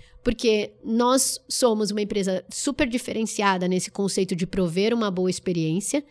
[0.85, 6.05] nós somos uma empresa super diferenciada nesse conceito de prover uma boa experiência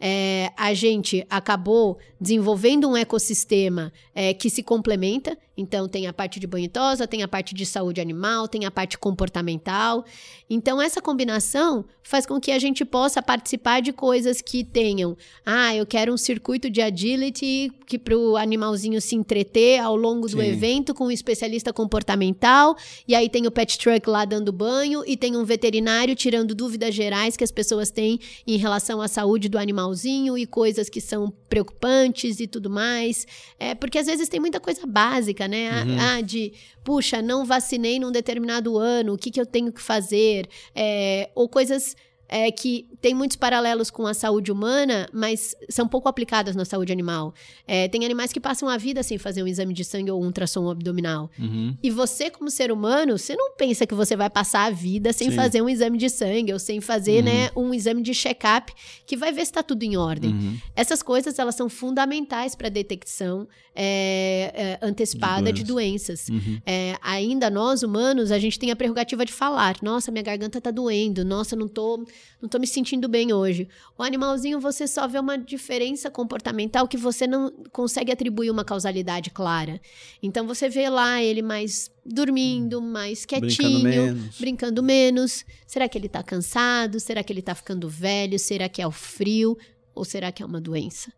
[0.00, 5.36] é, a gente acabou desenvolvendo um ecossistema é, que se complementa.
[5.56, 8.70] Então, tem a parte de banho tosa, tem a parte de saúde animal, tem a
[8.70, 10.04] parte comportamental.
[10.48, 15.16] Então, essa combinação faz com que a gente possa participar de coisas que tenham.
[15.44, 20.26] Ah, eu quero um circuito de agility que para o animalzinho se entreter ao longo
[20.26, 20.46] do Sim.
[20.46, 22.76] evento com um especialista comportamental.
[23.06, 26.94] E aí tem o pet truck lá dando banho e tem um veterinário tirando dúvidas
[26.94, 31.00] gerais que as pessoas têm em relação à saúde do animal animalzinho e coisas que
[31.00, 33.26] são preocupantes e tudo mais.
[33.58, 35.84] É, porque às vezes tem muita coisa básica, né?
[35.84, 35.96] Uhum.
[35.98, 40.48] Ah, de, puxa, não vacinei num determinado ano, o que, que eu tenho que fazer?
[40.74, 41.96] É, ou coisas
[42.28, 46.90] é, que tem muitos paralelos com a saúde humana, mas são pouco aplicadas na saúde
[46.90, 47.34] animal.
[47.66, 50.24] É, tem animais que passam a vida sem fazer um exame de sangue ou um
[50.24, 51.30] ultrassom abdominal.
[51.38, 51.76] Uhum.
[51.82, 55.28] E você, como ser humano, você não pensa que você vai passar a vida sem
[55.28, 55.36] Sim.
[55.36, 57.24] fazer um exame de sangue ou sem fazer uhum.
[57.24, 58.72] né, um exame de check-up
[59.04, 60.30] que vai ver se está tudo em ordem.
[60.30, 60.56] Uhum.
[60.74, 66.30] Essas coisas elas são fundamentais para a detecção é, é, antecipada de, de doenças.
[66.30, 66.58] Uhum.
[66.64, 70.70] É, ainda nós, humanos, a gente tem a prerrogativa de falar: nossa, minha garganta está
[70.70, 72.02] doendo, nossa, não tô,
[72.40, 73.68] não tô me sentindo bem hoje.
[73.98, 79.30] O animalzinho, você só vê uma diferença comportamental que você não consegue atribuir uma causalidade
[79.30, 79.80] clara.
[80.22, 84.38] Então você vê lá ele mais dormindo, mais quietinho, brincando menos.
[84.38, 85.44] brincando menos.
[85.66, 87.00] Será que ele está cansado?
[87.00, 88.38] Será que ele está ficando velho?
[88.38, 89.56] Será que é o frio?
[89.94, 91.12] Ou será que é uma doença?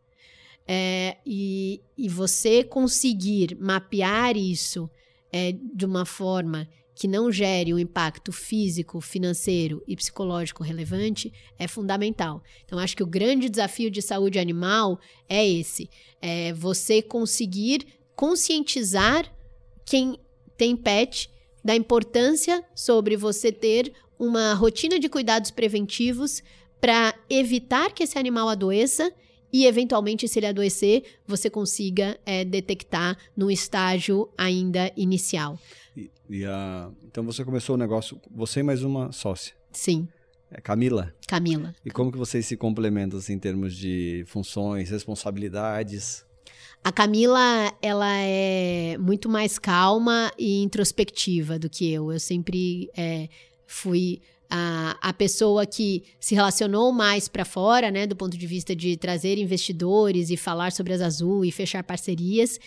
[0.68, 4.90] É, e, e você conseguir mapear isso
[5.32, 11.68] é, de uma forma que não gere um impacto físico, financeiro e psicológico relevante é
[11.68, 12.42] fundamental.
[12.64, 15.90] Então, acho que o grande desafio de saúde animal é esse:
[16.22, 17.86] é você conseguir
[18.16, 19.30] conscientizar
[19.84, 20.18] quem
[20.56, 21.30] tem pet
[21.62, 26.42] da importância sobre você ter uma rotina de cuidados preventivos
[26.80, 29.12] para evitar que esse animal adoeça
[29.52, 35.58] e, eventualmente, se ele adoecer, você consiga é, detectar no estágio ainda inicial.
[36.28, 39.54] E, a, então você começou o negócio, você e mais uma sócia.
[39.72, 40.08] Sim.
[40.50, 41.12] É Camila?
[41.26, 41.74] Camila.
[41.84, 46.24] E como que vocês se complementam assim, em termos de funções, responsabilidades?
[46.84, 52.12] A Camila, ela é muito mais calma e introspectiva do que eu.
[52.12, 53.28] Eu sempre é,
[53.66, 54.20] fui
[54.50, 58.96] a, a pessoa que se relacionou mais para fora, né, do ponto de vista de
[58.96, 62.58] trazer investidores e falar sobre as Azul e fechar parcerias.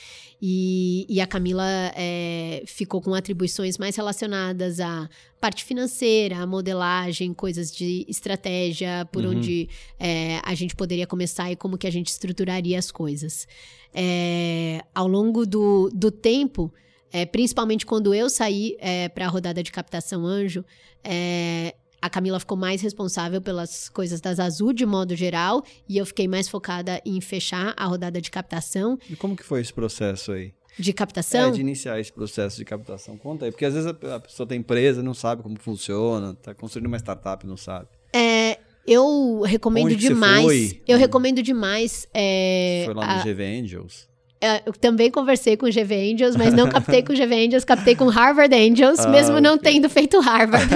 [0.41, 1.65] E, e a Camila
[1.95, 5.09] é, ficou com atribuições mais relacionadas à
[5.39, 9.31] parte financeira, à modelagem, coisas de estratégia, por uhum.
[9.31, 9.69] onde
[9.99, 13.47] é, a gente poderia começar e como que a gente estruturaria as coisas.
[13.93, 16.71] É, ao longo do, do tempo,
[17.11, 20.63] é, principalmente quando eu saí é, para a rodada de captação anjo,
[21.03, 26.05] é, a Camila ficou mais responsável pelas coisas das Azul de modo geral e eu
[26.05, 28.97] fiquei mais focada em fechar a rodada de captação.
[29.09, 30.53] E como que foi esse processo aí?
[30.77, 31.49] De captação?
[31.49, 33.17] É, de iniciar esse processo de captação.
[33.17, 36.87] Conta aí, porque às vezes a, pessoa tem empresa, não sabe como funciona, está construindo
[36.87, 37.87] uma startup, não sabe.
[38.13, 40.75] É, eu recomendo Onde demais.
[40.87, 42.07] Eu recomendo demais.
[42.13, 43.23] É, foi lá no a...
[43.23, 44.07] GV Angels?
[44.41, 47.65] É, eu também conversei com o GV Angels, mas não captei com o GV Angels,
[47.65, 50.67] captei com Harvard Angels, ah, mesmo não tendo feito Harvard.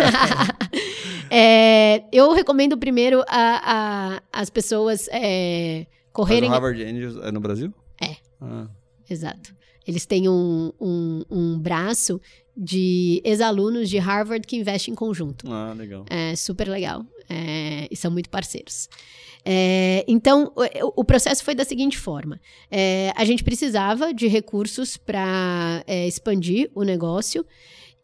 [1.32, 6.49] é, eu recomendo primeiro a, a as pessoas é, correrem.
[6.49, 7.74] Mas o Harvard Angels é no Brasil?
[8.01, 8.18] É.
[8.41, 8.68] Ah.
[9.09, 9.55] Exato.
[9.88, 12.20] Eles têm um, um, um braço
[12.55, 15.51] de ex-alunos de Harvard que investem em conjunto.
[15.51, 16.05] Ah, legal.
[16.09, 17.05] É super legal.
[17.30, 18.88] É, e são muito parceiros.
[19.45, 22.39] É, então, o, o, processo foi da seguinte forma:
[22.71, 27.45] é, a gente precisava de recursos para é, expandir o negócio.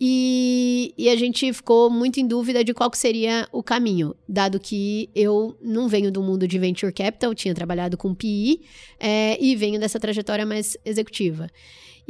[0.02, 5.10] E, e, a gente ficou muito em dúvida de qual seria o caminho, dado que
[5.14, 8.62] eu não venho do mundo de venture capital, tinha trabalhado com PI
[8.98, 11.50] é, e venho dessa trajetória mais executiva.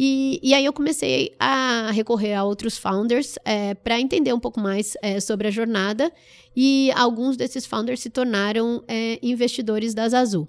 [0.02, 4.58] E, e aí eu comecei a recorrer a outros founders é, para entender um pouco
[4.58, 6.10] mais é, sobre a jornada
[6.56, 10.47] e alguns desses founders se tornaram é, investidores da Azul.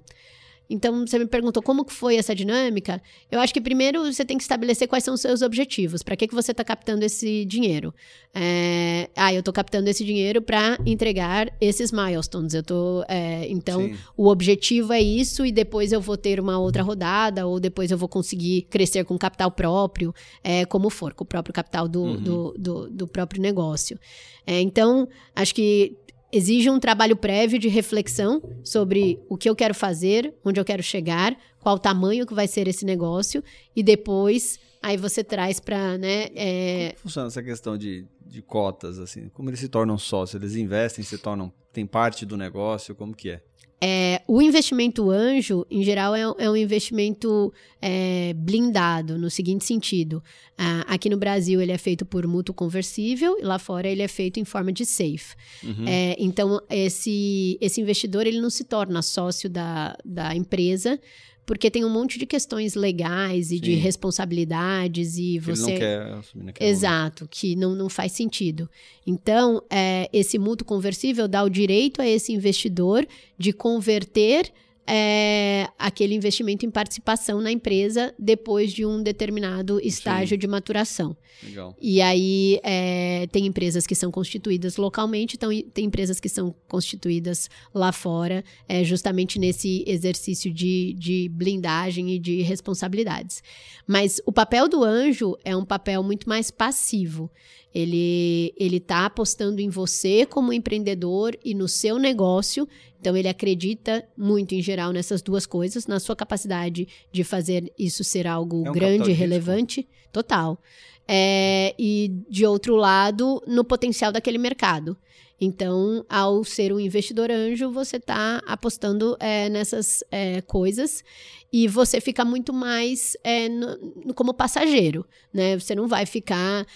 [0.71, 3.03] Então, você me perguntou como que foi essa dinâmica.
[3.31, 6.03] Eu acho que primeiro você tem que estabelecer quais são os seus objetivos.
[6.03, 7.93] Para que, que você está captando esse dinheiro?
[8.33, 12.55] É, ah, eu estou captando esse dinheiro para entregar esses milestones.
[12.55, 13.97] Eu tô, é, então, Sim.
[14.17, 17.99] o objetivo é isso e depois eu vou ter uma outra rodada ou depois eu
[17.99, 20.15] vou conseguir crescer com capital próprio,
[20.45, 22.17] é, como for, com o próprio capital do, uhum.
[22.23, 23.99] do, do, do, próprio negócio.
[24.47, 25.97] É, então, acho que
[26.33, 30.83] exige um trabalho prévio de reflexão sobre o que eu quero fazer, onde eu quero
[30.83, 33.43] chegar, qual o tamanho que vai ser esse negócio
[33.75, 36.29] e depois aí você traz para, né?
[36.35, 36.91] É...
[36.91, 39.29] Como funciona essa questão de, de cotas assim?
[39.29, 40.41] Como eles se tornam sócios?
[40.41, 42.95] Eles investem, se tornam tem parte do negócio?
[42.95, 43.43] Como que é?
[43.83, 50.23] É, o investimento anjo, em geral, é, é um investimento é, blindado, no seguinte sentido.
[50.59, 54.09] Ah, aqui no Brasil, ele é feito por mútuo conversível, e lá fora ele é
[54.09, 55.35] feito em forma de safe.
[55.65, 55.87] Uhum.
[55.87, 61.01] É, então, esse, esse investidor ele não se torna sócio da, da empresa,
[61.45, 63.61] porque tem um monte de questões legais e Sim.
[63.61, 67.29] de responsabilidades e você ele não quer assumir naquele exato momento.
[67.31, 68.69] que não, não faz sentido
[69.07, 73.07] então é, esse mútuo conversível dá o direito a esse investidor
[73.39, 74.53] de converter
[74.87, 80.39] é, aquele investimento em participação na empresa depois de um determinado estágio Sim.
[80.39, 81.17] de maturação.
[81.43, 81.77] Legal.
[81.81, 87.49] E aí é, tem empresas que são constituídas localmente, então tem empresas que são constituídas
[87.73, 93.43] lá fora, é, justamente nesse exercício de, de blindagem e de responsabilidades.
[93.87, 97.31] Mas o papel do anjo é um papel muito mais passivo.
[97.75, 102.69] Ele ele está apostando em você como empreendedor e no seu negócio.
[103.01, 108.05] Então ele acredita muito em geral nessas duas coisas, na sua capacidade de fazer isso
[108.05, 110.61] ser algo é um grande e relevante, total.
[111.09, 114.97] É, e de outro lado, no potencial daquele mercado.
[115.41, 121.03] Então, ao ser um investidor anjo, você está apostando é, nessas é, coisas
[121.51, 125.59] e você fica muito mais é, no, como passageiro, né?
[125.59, 126.67] Você não vai ficar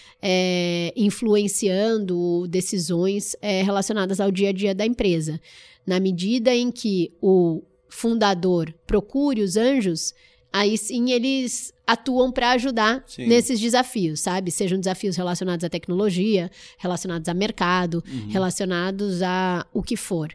[0.96, 5.40] influenciando decisões relacionadas ao dia a dia da empresa.
[5.86, 10.14] Na medida em que o fundador procure os anjos,
[10.54, 13.26] aí sim eles atuam para ajudar sim.
[13.26, 14.52] nesses desafios, sabe?
[14.52, 16.48] Sejam desafios relacionados à tecnologia,
[16.78, 18.28] relacionados a mercado, uhum.
[18.28, 20.32] relacionados a o que for.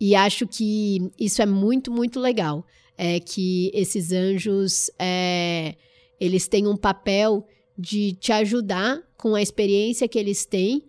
[0.00, 2.64] E acho que isso é muito, muito legal.
[2.96, 5.74] É que esses anjos, é,
[6.18, 7.46] eles têm um papel
[7.76, 10.82] de te ajudar com a experiência que eles têm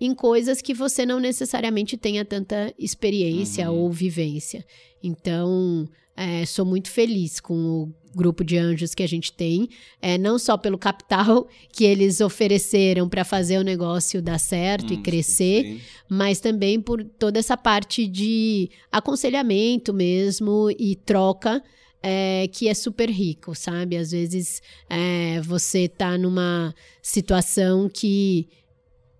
[0.00, 3.78] em coisas que você não necessariamente tenha tanta experiência uhum.
[3.78, 4.64] ou vivência.
[5.02, 9.68] Então, é, sou muito feliz com o grupo de anjos que a gente tem,
[10.00, 14.94] é, não só pelo capital que eles ofereceram para fazer o negócio dar certo hum,
[14.94, 15.80] e crescer, sim.
[16.08, 21.62] mas também por toda essa parte de aconselhamento mesmo e troca.
[22.04, 23.96] É, que é super rico, sabe?
[23.96, 24.60] Às vezes
[24.90, 28.48] é, você tá numa situação que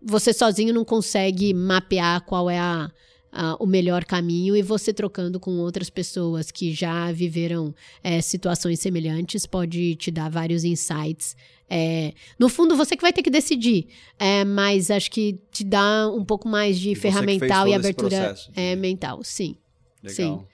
[0.05, 2.91] você sozinho não consegue mapear qual é a,
[3.33, 7.75] Uh, o melhor caminho e você trocando com outras pessoas que já viveram
[8.05, 11.35] é, situações semelhantes pode te dar vários insights.
[11.67, 13.87] É, no fundo, você que vai ter que decidir,
[14.19, 18.51] é, mas acho que te dá um pouco mais de e ferramental e abertura de...
[18.55, 19.25] É, mental.
[19.25, 19.57] Sim.
[20.03, 20.15] Legal.
[20.15, 20.52] Sim.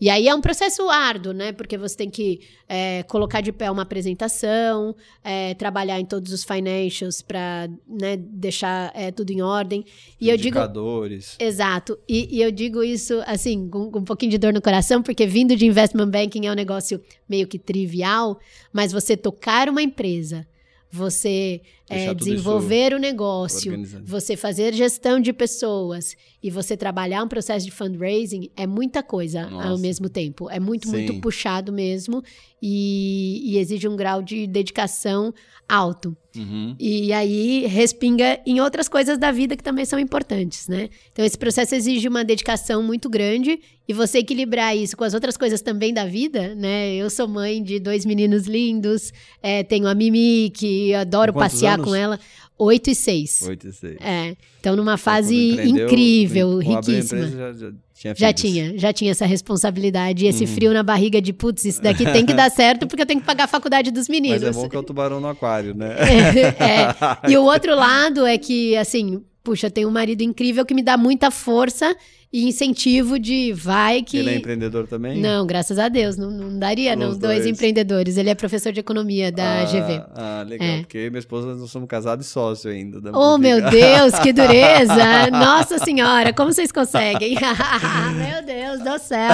[0.00, 1.52] E aí é um processo árduo, né?
[1.52, 6.42] Porque você tem que é, colocar de pé uma apresentação, é, trabalhar em todos os
[6.42, 9.84] financials para né, deixar é, tudo em ordem.
[10.18, 11.34] E Indicadores.
[11.34, 11.50] eu digo.
[11.50, 11.98] Exato.
[12.08, 15.26] E, e eu digo isso, assim, com, com, um pouquinho de dor no coração, porque
[15.26, 18.38] vindo de investment banking é um negócio meio que trivial,
[18.72, 20.46] mas você tocar uma empresa,
[20.90, 21.60] você
[21.90, 24.04] é, desenvolver o negócio, organizado.
[24.06, 29.46] você fazer gestão de pessoas e você trabalhar um processo de fundraising é muita coisa
[29.46, 29.68] Nossa.
[29.68, 30.48] ao mesmo tempo.
[30.48, 30.92] É muito, Sim.
[30.92, 32.22] muito puxado mesmo
[32.62, 35.32] e, e, exige um grau de dedicação
[35.68, 36.16] alto.
[36.36, 36.76] Uhum.
[36.78, 40.88] E aí respinga em outras coisas da vida que também são importantes, né?
[41.12, 45.36] Então esse processo exige uma dedicação muito grande e você equilibrar isso com as outras
[45.36, 46.94] coisas também da vida, né?
[46.94, 49.12] Eu sou mãe de dois meninos lindos,
[49.42, 51.79] é, tenho a Mimi, que adoro passear anos?
[51.82, 52.18] Com ela.
[52.58, 53.42] 8 e 6.
[53.48, 53.96] 8 e 6.
[54.00, 54.36] É.
[54.60, 57.26] Então, numa fase incrível, riquíssima.
[57.26, 60.54] Já, já, tinha já tinha, já tinha essa responsabilidade e esse uhum.
[60.54, 63.26] frio na barriga de, putz, isso daqui tem que dar certo porque eu tenho que
[63.26, 64.42] pagar a faculdade dos meninos.
[64.42, 65.96] Mas é bom que é o tubarão no aquário, né?
[66.60, 67.30] é, é.
[67.30, 70.96] E o outro lado é que, assim, puxa, tenho um marido incrível que me dá
[70.96, 71.96] muita força
[72.32, 74.18] e incentivo de vai que.
[74.18, 75.20] Ele é empreendedor também?
[75.20, 76.16] Não, graças a Deus.
[76.16, 77.08] Não, não daria, não.
[77.08, 77.18] Dois.
[77.18, 77.46] dois.
[77.46, 78.16] empreendedores.
[78.16, 80.02] Ele é professor de economia da ah, GV.
[80.14, 80.68] Ah, legal.
[80.68, 80.78] É.
[80.80, 83.00] Porque eu e minha esposa nós somos casados e sócio ainda.
[83.12, 85.30] Oh, meu Deus, que dureza!
[85.32, 87.34] Nossa Senhora, como vocês conseguem?
[88.14, 89.30] meu Deus do céu!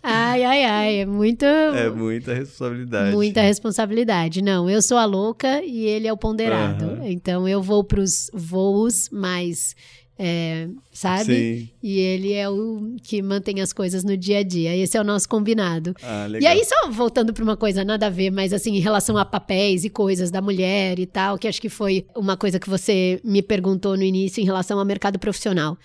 [0.00, 0.96] Ai, ai, ai.
[1.00, 1.44] É muito.
[1.44, 3.12] É muita responsabilidade.
[3.12, 4.42] Muita responsabilidade.
[4.42, 6.84] Não, eu sou a louca e ele é o ponderado.
[6.84, 7.06] Uhum.
[7.06, 9.74] Então eu vou para os voos mais
[10.18, 11.24] é, sabe?
[11.24, 11.70] Sim.
[11.82, 14.76] E ele é o que mantém as coisas no dia a dia.
[14.76, 15.94] Esse é o nosso combinado.
[16.02, 19.16] Ah, e aí, só voltando para uma coisa nada a ver, mas assim, em relação
[19.16, 22.68] a papéis e coisas da mulher e tal, que acho que foi uma coisa que
[22.68, 25.76] você me perguntou no início em relação ao mercado profissional.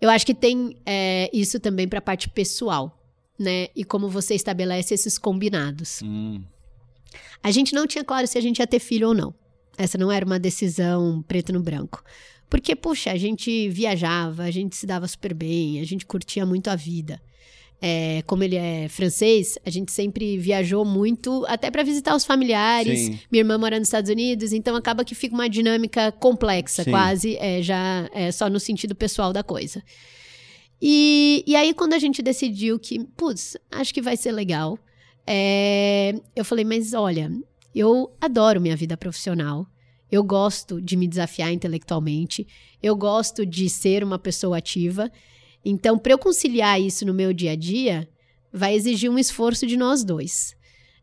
[0.00, 3.00] Eu acho que tem é, isso também para a parte pessoal,
[3.38, 3.68] né?
[3.74, 6.00] E como você estabelece esses combinados.
[6.02, 6.42] Hum.
[7.42, 9.34] A gente não tinha claro se a gente ia ter filho ou não.
[9.76, 12.02] Essa não era uma decisão preto no branco.
[12.48, 16.68] Porque, puxa, a gente viajava, a gente se dava super bem, a gente curtia muito
[16.68, 17.20] a vida.
[17.80, 23.00] É, como ele é francês, a gente sempre viajou muito, até para visitar os familiares.
[23.00, 23.18] Sim.
[23.30, 26.90] Minha irmã mora nos Estados Unidos, então acaba que fica uma dinâmica complexa, Sim.
[26.90, 29.82] quase, é, já é, só no sentido pessoal da coisa.
[30.80, 34.78] E, e aí, quando a gente decidiu que, putz, acho que vai ser legal,
[35.26, 37.30] é, eu falei, mas olha,
[37.74, 39.66] eu adoro minha vida profissional.
[40.10, 42.46] Eu gosto de me desafiar intelectualmente.
[42.82, 45.10] Eu gosto de ser uma pessoa ativa.
[45.64, 48.08] Então, para eu conciliar isso no meu dia a dia,
[48.52, 50.56] vai exigir um esforço de nós dois.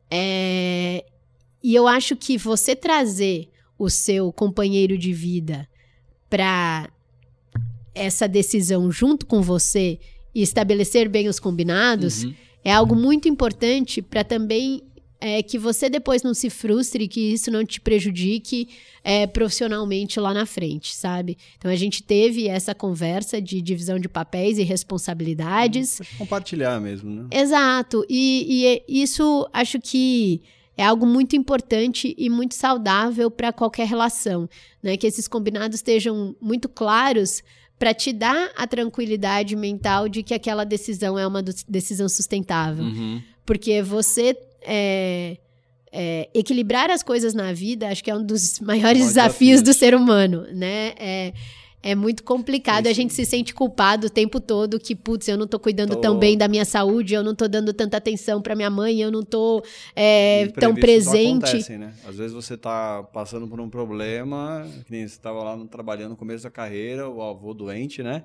[0.09, 1.05] É...
[1.63, 5.67] E eu acho que você trazer o seu companheiro de vida
[6.29, 6.89] para
[7.93, 9.99] essa decisão junto com você
[10.33, 12.33] e estabelecer bem os combinados uhum.
[12.63, 14.83] é algo muito importante para também
[15.19, 18.69] é, que você depois não se frustre, que isso não te prejudique
[19.03, 21.37] é, profissionalmente lá na frente, sabe?
[21.57, 25.99] Então a gente teve essa conversa de divisão de papéis e responsabilidades.
[25.99, 27.27] Hum, compartilhar mesmo, né?
[27.31, 28.05] Exato.
[28.09, 30.41] E, e isso acho que
[30.77, 34.49] é algo muito importante e muito saudável para qualquer relação,
[34.83, 34.97] né?
[34.97, 37.41] Que esses combinados estejam muito claros
[37.77, 42.85] para te dar a tranquilidade mental de que aquela decisão é uma decisão sustentável.
[42.85, 43.21] Uhum.
[43.45, 44.35] Porque você
[44.65, 45.37] é,
[45.91, 49.95] é, equilibrar as coisas na vida, acho que é um dos maiores desafios do ser
[49.95, 50.93] humano, né?
[50.97, 51.33] É,
[51.81, 55.45] é muito complicado, a gente se sente culpado o tempo todo que, putz, eu não
[55.45, 56.01] tô cuidando tô...
[56.01, 59.11] tão bem da minha saúde, eu não tô dando tanta atenção para minha mãe, eu
[59.11, 59.63] não tô
[59.95, 61.43] é, tão presente.
[61.43, 61.93] Acontecem, né?
[62.03, 66.17] Às vezes você tá passando por um problema, que nem você estava lá trabalhando no
[66.17, 68.23] começo da carreira, o avô doente, né?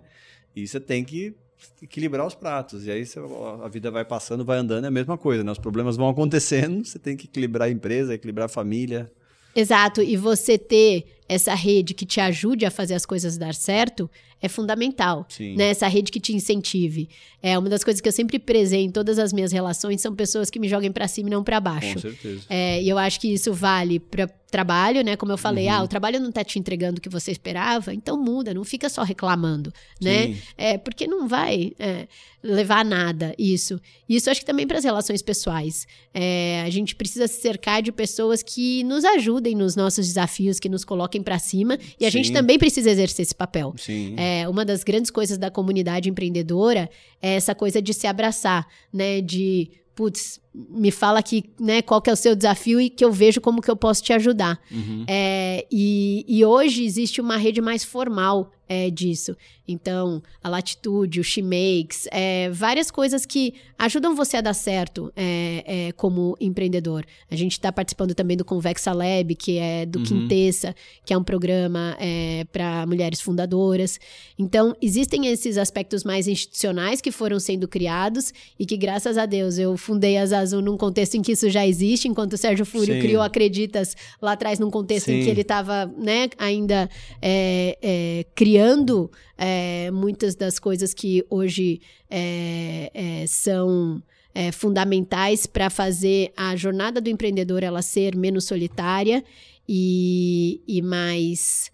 [0.57, 1.37] E você tem que
[1.83, 2.87] equilibrar os pratos.
[2.87, 3.19] E aí você,
[3.63, 5.53] a vida vai passando, vai andando, é a mesma coisa, né?
[5.53, 9.11] Os problemas vão acontecendo, você tem que equilibrar a empresa, equilibrar a família.
[9.55, 14.11] Exato, e você ter essa rede que te ajude a fazer as coisas dar certo
[14.43, 15.55] é fundamental, Sim.
[15.55, 15.71] né?
[15.71, 17.09] Essa rede que te incentive.
[17.41, 20.51] É uma das coisas que eu sempre prezei em todas as minhas relações são pessoas
[20.51, 21.95] que me joguem para cima e não para baixo.
[21.95, 22.43] Com certeza.
[22.49, 25.17] É, e eu acho que isso vale para trabalho, né?
[25.17, 25.75] Como eu falei, uhum.
[25.75, 28.89] ah, o trabalho não tá te entregando o que você esperava, então muda, não fica
[28.89, 30.37] só reclamando, né?
[30.57, 32.09] É, porque não vai é,
[32.43, 33.81] levar a nada isso.
[34.09, 35.87] Isso acho que também para as relações pessoais.
[36.13, 40.69] É, a gente precisa se cercar de pessoas que nos ajudem nos nossos desafios, que
[40.69, 42.19] nos coloquem para cima, e a Sim.
[42.19, 43.75] gente também precisa exercer esse papel.
[43.77, 44.15] Sim.
[44.17, 46.89] É, uma das grandes coisas da comunidade empreendedora
[47.21, 49.21] é essa coisa de se abraçar, né?
[49.21, 53.13] De putz, me fala aqui, né, qual que é o seu desafio e que eu
[53.13, 54.61] vejo como que eu posso te ajudar.
[54.71, 55.05] Uhum.
[55.07, 59.37] É, e, e, hoje existe uma rede mais formal é, disso.
[59.67, 65.89] Então, a Latitude, o Shemakes, é, várias coisas que ajudam você a dar certo é,
[65.89, 67.05] é como empreendedor.
[67.29, 70.05] A gente está participando também do Convexa Lab, que é do uhum.
[70.05, 70.75] Quintessa,
[71.05, 73.99] que é um programa é, para mulheres fundadoras.
[74.39, 79.59] Então, existem esses aspectos mais institucionais que foram sendo criados e que, graças a Deus,
[79.59, 82.95] eu fundei as Azul num contexto em que isso já existe, enquanto o Sérgio Fúrio
[82.95, 83.01] Sim.
[83.01, 85.21] criou Acreditas lá atrás num contexto Sim.
[85.21, 86.89] em que ele estava né, ainda
[87.23, 91.81] é, é, criando é, muitas das coisas que hoje
[92.11, 94.03] é, é, são
[94.35, 99.23] é, fundamentais para fazer a jornada do empreendedor ela ser menos solitária
[99.69, 101.71] e, e mais,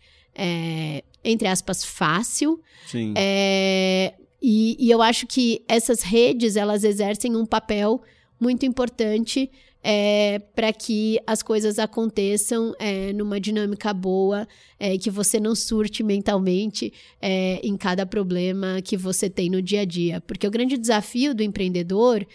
[1.24, 2.60] entre aspas, fácil.
[2.86, 3.14] Sim.
[4.40, 8.02] E, e eu acho que essas redes, elas exercem um papel
[8.40, 9.50] muito importante
[9.88, 14.48] é, para que as coisas aconteçam é, numa dinâmica boa,
[14.80, 19.82] é, que você não surte mentalmente é, em cada problema que você tem no dia
[19.82, 20.20] a dia.
[20.20, 22.26] Porque o grande desafio do empreendedor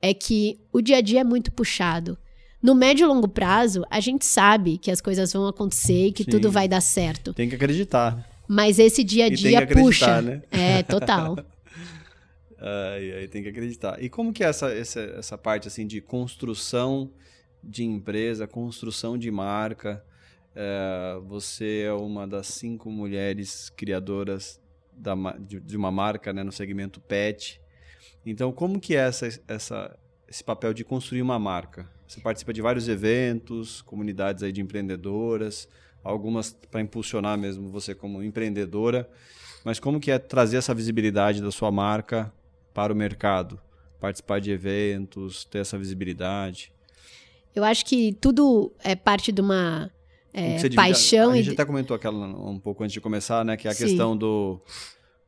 [0.00, 2.16] é que o dia a dia é muito puxado.
[2.62, 6.24] No médio e longo prazo, a gente sabe que as coisas vão acontecer e que
[6.24, 6.30] Sim.
[6.30, 7.34] tudo vai dar certo.
[7.34, 8.26] Tem que acreditar.
[8.48, 10.22] Mas esse dia a dia puxa.
[10.22, 10.42] Né?
[10.50, 11.36] É, total.
[12.58, 14.02] Aí, tem que acreditar.
[14.02, 17.10] E como que é essa, essa, essa parte assim de construção
[17.62, 20.04] de empresa, construção de marca?
[20.54, 24.60] É, você é uma das cinco mulheres criadoras
[24.92, 27.60] da, de, de, uma marca né, no segmento pet.
[28.24, 29.98] Então, como que é essa, essa,
[30.28, 31.90] esse papel de construir uma marca?
[32.06, 35.68] Você participa de vários eventos, comunidades aí de empreendedoras,
[36.02, 39.08] algumas para impulsionar mesmo você como empreendedora.
[39.64, 42.32] Mas como que é trazer essa visibilidade da sua marca
[42.74, 43.58] para o mercado?
[44.00, 46.72] Participar de eventos, ter essa visibilidade?
[47.54, 49.90] Eu acho que tudo é parte de uma
[50.32, 51.30] é, paixão.
[51.30, 53.56] A gente até comentou aquela um pouco antes de começar, né?
[53.56, 53.84] Que é a Sim.
[53.84, 54.60] questão do,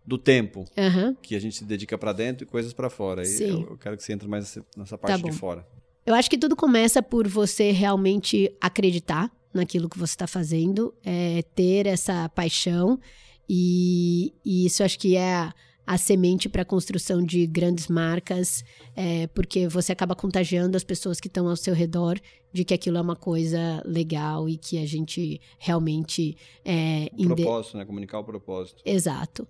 [0.05, 1.15] do tempo uhum.
[1.23, 3.23] que a gente se dedica para dentro e coisas para fora.
[3.25, 5.67] Eu, eu, quero que você entre mais nessa parte tá de fora.
[6.05, 11.43] Eu acho que tudo começa por você realmente acreditar naquilo que você está fazendo, é,
[11.55, 13.01] ter essa paixão
[13.49, 15.51] e, e, isso acho que é
[15.87, 18.65] a, semente para a construção de grandes marcas,
[18.95, 22.19] é, porque você acaba contagiando as pessoas que estão ao seu redor
[22.53, 26.37] de que aquilo é uma coisa legal e que a gente realmente.
[26.65, 27.85] É, o propósito, né?
[27.85, 28.83] Comunicar o propósito.
[28.85, 29.47] Exato.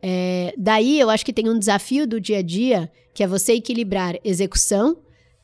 [0.00, 3.54] É, daí eu acho que tem um desafio do dia a dia, que é você
[3.54, 4.98] equilibrar execução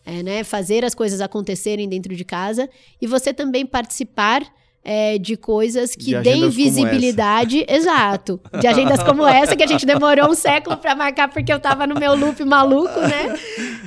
[0.09, 2.67] é, né, fazer as coisas acontecerem dentro de casa
[2.99, 4.43] e você também participar
[4.91, 9.85] é, de coisas que de deem visibilidade, exato, de agendas como essa que a gente
[9.85, 13.39] demorou um século para marcar porque eu tava no meu loop maluco, né?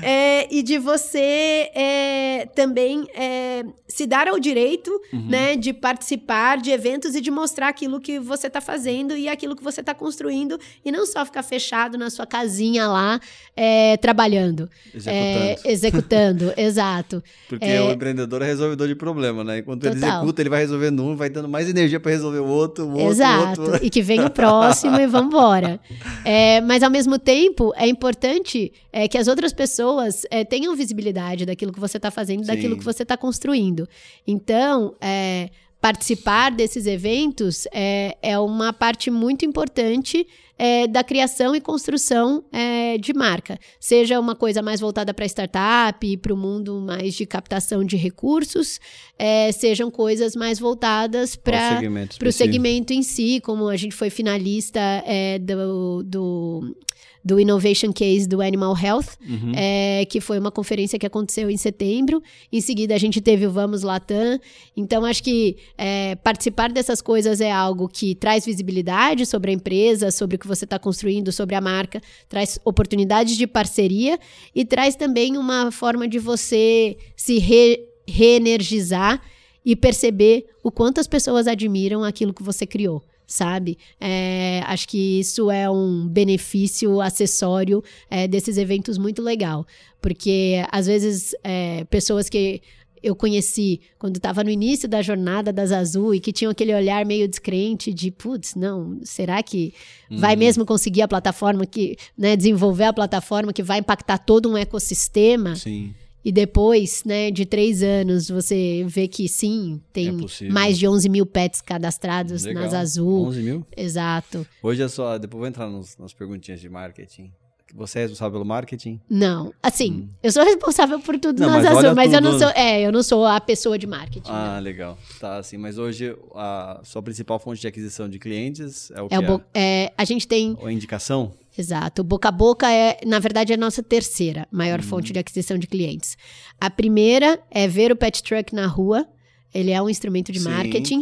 [0.04, 5.28] É, e de você é, também é, se dar ao direito, uhum.
[5.28, 9.56] né, de participar de eventos e de mostrar aquilo que você tá fazendo e aquilo
[9.56, 13.20] que você tá construindo e não só ficar fechado na sua casinha lá
[13.56, 17.24] é, trabalhando, executando, é, executando exato.
[17.50, 19.60] Porque o empreendedor é resolvedor de problema, né?
[19.60, 19.98] Enquanto Total.
[19.98, 22.88] ele executa, ele vai resolver resolvendo um, vai dando mais energia para resolver o outro,
[22.88, 23.62] o Exato.
[23.62, 23.86] outro.
[23.86, 25.80] E que vem o próximo e vamos embora.
[26.24, 31.46] É, mas ao mesmo tempo, é importante é, que as outras pessoas é, tenham visibilidade
[31.46, 32.48] daquilo que você está fazendo, Sim.
[32.48, 33.88] daquilo que você está construindo.
[34.28, 40.28] Então, é, participar desses eventos é, é uma parte muito importante
[40.64, 43.58] é, da criação e construção é, de marca.
[43.80, 47.98] Seja uma coisa mais voltada para startup e para o mundo mais de captação de
[47.98, 48.80] recursos,
[49.18, 51.80] é, sejam coisas mais voltadas para
[52.24, 56.76] o segmento em si, como a gente foi finalista é, do, do
[57.24, 59.52] do Innovation Case do Animal Health, uhum.
[59.56, 62.22] é, que foi uma conferência que aconteceu em setembro.
[62.52, 64.40] Em seguida, a gente teve o Vamos Latam.
[64.76, 70.10] Então, acho que é, participar dessas coisas é algo que traz visibilidade sobre a empresa,
[70.10, 74.20] sobre o que você está construindo, sobre a marca, traz oportunidades de parceria
[74.56, 79.22] e traz também uma forma de você se re reenergizar
[79.64, 83.02] e perceber o quanto as pessoas admiram aquilo que você criou
[83.32, 83.78] sabe?
[84.00, 89.66] É, acho que isso é um benefício acessório é, desses eventos muito legal,
[90.02, 92.62] porque às vezes é, pessoas que
[93.02, 97.04] eu conheci quando estava no início da jornada das Azul e que tinham aquele olhar
[97.06, 99.74] meio descrente de, putz, não, será que
[100.10, 100.18] uhum.
[100.18, 104.58] vai mesmo conseguir a plataforma que, né, desenvolver a plataforma que vai impactar todo um
[104.58, 105.56] ecossistema?
[105.56, 105.96] Sim.
[106.24, 111.10] E depois, né, de três anos, você vê que sim, tem é mais de 11
[111.10, 112.64] mil pets cadastrados Legal.
[112.64, 113.26] nas Azul.
[113.28, 113.66] 11 mil?
[113.76, 114.46] Exato.
[114.62, 117.32] Hoje é só, depois vou entrar nos, nas perguntinhas de marketing.
[117.74, 119.00] Você é responsável pelo marketing?
[119.10, 119.54] Não.
[119.64, 120.10] Assim, hum.
[120.22, 122.16] eu sou responsável por tudo não, nas mas Azul, mas tudo.
[122.16, 124.30] eu não sou, é, eu não sou a pessoa de marketing.
[124.30, 124.64] Ah, não.
[124.64, 124.98] legal.
[125.20, 129.10] Tá, assim, mas hoje a sua principal fonte de aquisição de clientes é o é
[129.10, 129.32] que?
[129.32, 129.84] O é?
[129.86, 129.94] é?
[129.98, 130.56] a gente tem...
[130.60, 131.34] Ou indicação?
[131.58, 132.04] Exato.
[132.04, 134.84] Boca a boca é, na verdade, é a nossa terceira maior hum.
[134.84, 136.18] fonte de aquisição de clientes.
[136.60, 139.08] A primeira é ver o pet truck na rua.
[139.54, 141.02] Ele é um instrumento de Sim, marketing.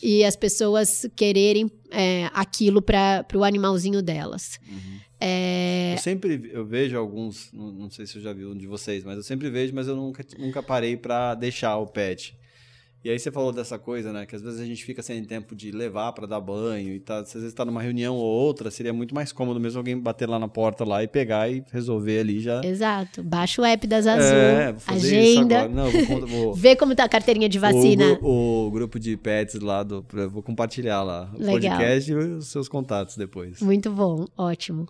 [0.00, 4.60] E as pessoas quererem é, aquilo para o animalzinho delas.
[4.70, 4.98] Uhum.
[5.20, 5.94] É...
[5.94, 9.02] Eu sempre eu vejo alguns, não, não, sei se eu já vi um de vocês,
[9.02, 12.38] mas eu sempre vejo, mas eu nunca, nunca parei para deixar o pet.
[13.04, 14.26] E aí você falou dessa coisa, né?
[14.26, 17.18] Que às vezes a gente fica sem tempo de levar para dar banho e tá,
[17.18, 20.36] às vezes está numa reunião ou outra, seria muito mais cômodo mesmo alguém bater lá
[20.36, 22.60] na porta lá e pegar e resolver ali já.
[22.64, 23.22] Exato.
[23.22, 25.68] Baixa o app das Azul, é, agenda.
[25.68, 26.54] Não, vou, vou...
[26.58, 28.18] Vê como tá a carteirinha de vacina.
[28.20, 31.52] O, o, grupo de pets lá do, vou compartilhar lá o Legal.
[31.52, 33.62] podcast e os seus contatos depois.
[33.62, 34.88] Muito bom, ótimo.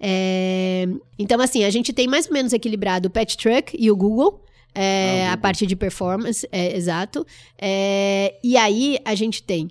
[0.00, 0.88] É...
[1.18, 4.42] Então, assim, a gente tem mais ou menos equilibrado o Pet Truck e o Google.
[4.74, 7.26] É, ah, a parte de performance, é, exato.
[7.60, 9.70] É, e aí a gente tem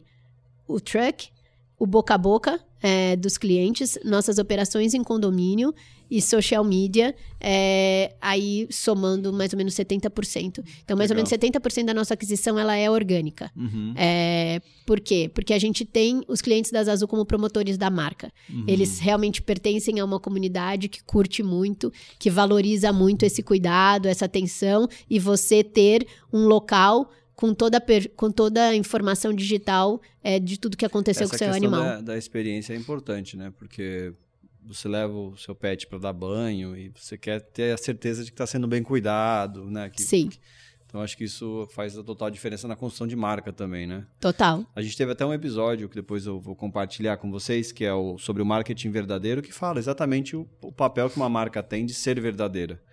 [0.67, 1.29] o truck,
[1.77, 5.73] o boca a boca é, dos clientes, nossas operações em condomínio
[6.09, 10.63] e social media, é, aí somando mais ou menos 70%.
[10.83, 11.11] Então, mais Legal.
[11.11, 13.51] ou menos 70% da nossa aquisição ela é orgânica.
[13.55, 13.93] Uhum.
[13.95, 15.29] É, por quê?
[15.31, 18.31] Porque a gente tem os clientes das Azul como promotores da marca.
[18.49, 18.65] Uhum.
[18.67, 24.25] Eles realmente pertencem a uma comunidade que curte muito, que valoriza muito esse cuidado, essa
[24.25, 27.81] atenção, e você ter um local com toda,
[28.17, 31.81] com toda a informação digital é, de tudo que aconteceu Essa com o seu animal.
[31.81, 33.53] Da, da experiência é importante, né?
[33.57, 34.13] Porque
[34.61, 38.31] você leva o seu pet para dar banho e você quer ter a certeza de
[38.31, 39.89] que está sendo bem cuidado, né?
[39.89, 40.29] Que, Sim.
[40.85, 44.05] Então acho que isso faz a total diferença na construção de marca também, né?
[44.19, 44.65] Total.
[44.75, 47.93] A gente teve até um episódio que depois eu vou compartilhar com vocês, que é
[47.93, 51.85] o sobre o marketing verdadeiro, que fala exatamente o, o papel que uma marca tem
[51.85, 52.83] de ser verdadeira.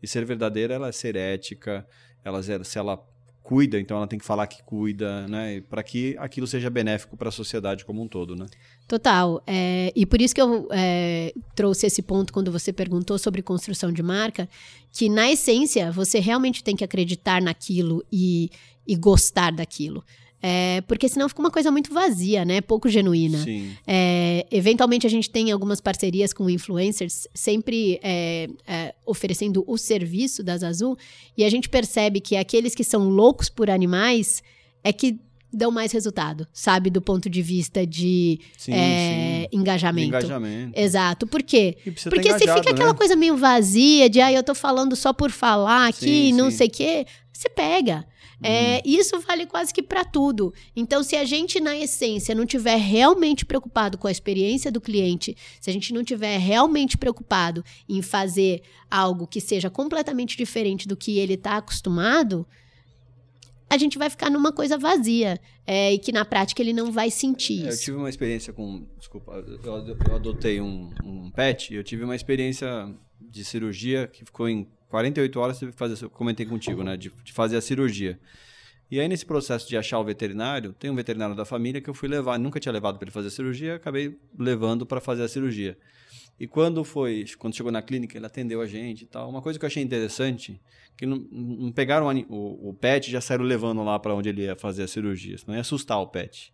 [0.00, 1.84] E ser verdadeira, ela é ser ética,
[2.24, 3.04] ela se ela
[3.46, 5.60] cuida, então ela tem que falar que cuida, né?
[5.70, 8.44] Para que aquilo seja benéfico para a sociedade como um todo, né?
[8.88, 9.40] Total.
[9.46, 13.92] É, e por isso que eu é, trouxe esse ponto quando você perguntou sobre construção
[13.92, 14.48] de marca,
[14.90, 18.50] que na essência você realmente tem que acreditar naquilo e,
[18.84, 20.02] e gostar daquilo.
[20.42, 22.60] É, porque senão fica uma coisa muito vazia, né?
[22.60, 23.42] Pouco genuína.
[23.86, 30.42] É, eventualmente a gente tem algumas parcerias com influencers, sempre é, é, oferecendo o serviço
[30.42, 30.96] das Azul,
[31.36, 34.42] e a gente percebe que aqueles que são loucos por animais
[34.84, 35.18] é que
[35.52, 36.90] dão mais resultado, sabe?
[36.90, 39.58] Do ponto de vista de sim, é, sim.
[39.58, 40.08] Engajamento.
[40.08, 40.78] engajamento.
[40.78, 41.26] Exato.
[41.26, 41.76] Por quê?
[42.04, 42.98] Porque se fica aquela né?
[42.98, 46.66] coisa meio vazia de, ah, eu tô falando só por falar aqui, sim, não sei
[46.66, 48.06] o quê, você pega.
[48.42, 48.92] É, uhum.
[48.92, 50.52] isso vale quase que para tudo.
[50.74, 55.36] Então, se a gente, na essência, não tiver realmente preocupado com a experiência do cliente,
[55.60, 60.96] se a gente não tiver realmente preocupado em fazer algo que seja completamente diferente do
[60.96, 62.46] que ele está acostumado,
[63.68, 67.10] a gente vai ficar numa coisa vazia é, e que na prática ele não vai
[67.10, 67.80] sentir é, isso.
[67.80, 68.86] Eu tive uma experiência com.
[68.98, 74.24] Desculpa, eu, eu adotei um, um pet e eu tive uma experiência de cirurgia que
[74.24, 77.60] ficou em 48 horas tive que fazer, eu comentei contigo, né, de, de, fazer a
[77.60, 78.18] cirurgia.
[78.90, 81.94] E aí nesse processo de achar o veterinário, tem um veterinário da família que eu
[81.94, 85.28] fui levar, nunca tinha levado para ele fazer a cirurgia, acabei levando para fazer a
[85.28, 85.76] cirurgia.
[86.38, 89.28] E quando foi, quando chegou na clínica, ele atendeu a gente e tal.
[89.28, 90.60] Uma coisa que eu achei interessante,
[90.96, 94.42] que não, não pegaram o, o pet e já saíram levando lá para onde ele
[94.42, 96.52] ia fazer a cirurgia, senão ia assustar o pet.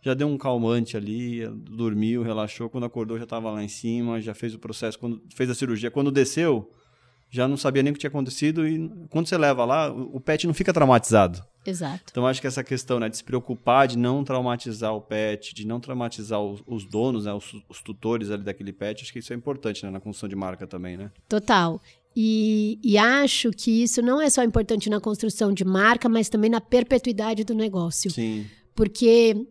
[0.00, 4.34] Já deu um calmante ali, dormiu, relaxou, quando acordou já estava lá em cima, já
[4.34, 6.70] fez o processo, quando fez a cirurgia, quando desceu,
[7.30, 10.46] já não sabia nem o que tinha acontecido e quando você leva lá, o pet
[10.46, 11.44] não fica traumatizado.
[11.66, 12.04] Exato.
[12.10, 15.66] Então acho que essa questão né, de se preocupar de não traumatizar o pet, de
[15.66, 19.32] não traumatizar os, os donos, né, os, os, tutores ali daquele pet, acho que isso
[19.32, 21.10] é importante né, na construção de marca também, né?
[21.28, 21.80] Total.
[22.14, 26.48] E, e acho que isso não é só importante na construção de marca, mas também
[26.48, 28.10] na perpetuidade do negócio.
[28.10, 28.46] Sim.
[28.74, 29.46] Porque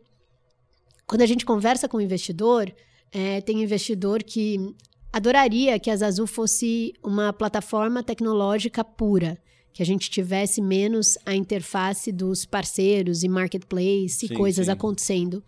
[1.05, 2.73] quando a gente conversa com o investidor,
[3.11, 4.73] é, tem investidor que
[5.15, 9.37] adoraria que a Zazu fosse uma plataforma tecnológica pura,
[9.71, 14.71] que a gente tivesse menos a interface dos parceiros e marketplace e coisas sim.
[14.73, 15.41] acontecendo.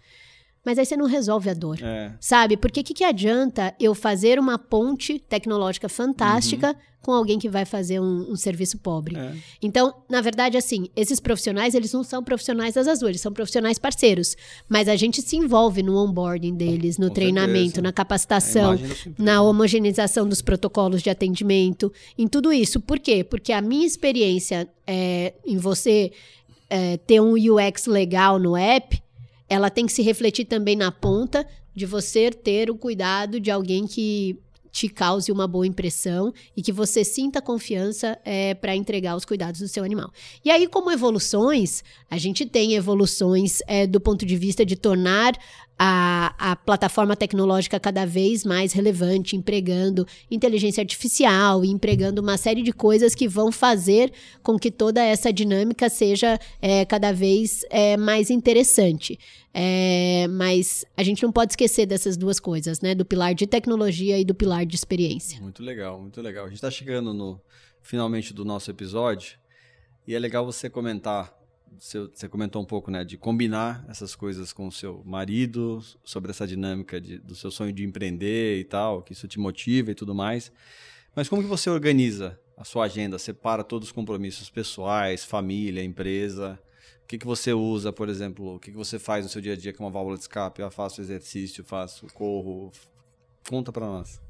[0.68, 2.12] Mas aí você não resolve a dor, é.
[2.20, 2.58] sabe?
[2.58, 7.48] Porque o que, que adianta eu fazer uma ponte tecnológica fantástica uhum com alguém que
[7.48, 9.16] vai fazer um, um serviço pobre.
[9.16, 9.34] É.
[9.62, 13.80] Então, na verdade, assim, esses profissionais, eles não são profissionais das Azul, eles são profissionais
[13.80, 14.36] parceiros.
[14.68, 17.82] Mas a gente se envolve no onboarding deles, no com treinamento, certeza.
[17.82, 18.78] na capacitação,
[19.18, 22.82] na homogeneização dos protocolos de atendimento, em tudo isso.
[22.82, 23.24] Por quê?
[23.24, 26.12] Porque a minha experiência é, em você
[26.70, 29.02] é, ter um UX legal no app,
[29.50, 33.86] ela tem que se refletir também na ponta de você ter o cuidado de alguém
[33.86, 34.40] que
[34.72, 39.60] te cause uma boa impressão e que você sinta confiança é, para entregar os cuidados
[39.60, 40.12] do seu animal.
[40.46, 45.34] E aí, como evoluções, a gente tem evoluções é, do ponto de vista de tornar
[45.80, 52.72] a, a plataforma tecnológica cada vez mais relevante, empregando inteligência artificial, empregando uma série de
[52.72, 54.12] coisas que vão fazer
[54.42, 59.20] com que toda essa dinâmica seja é, cada vez é, mais interessante.
[59.54, 62.94] É, mas a gente não pode esquecer dessas duas coisas, né?
[62.94, 65.42] Do pilar de tecnologia e do pilar de experiência.
[65.42, 66.46] Muito legal, muito legal.
[66.46, 67.40] A gente está chegando no
[67.82, 69.38] finalmente do nosso episódio
[70.08, 71.37] e é legal você comentar
[71.78, 76.48] você comentou um pouco, né, de combinar essas coisas com o seu marido, sobre essa
[76.48, 80.16] dinâmica de, do seu sonho de empreender e tal, que isso te motiva e tudo
[80.16, 80.52] mais.
[81.16, 83.20] Mas como que você organiza a sua agenda?
[83.20, 86.60] Separa todos os compromissos pessoais, família, empresa?
[87.04, 88.56] O que, que você usa, por exemplo?
[88.56, 90.62] O que, que você faz no seu dia a dia com uma válvula de escape?
[90.62, 92.72] Eu faço exercício, faço corro.
[93.48, 94.27] Conta para nós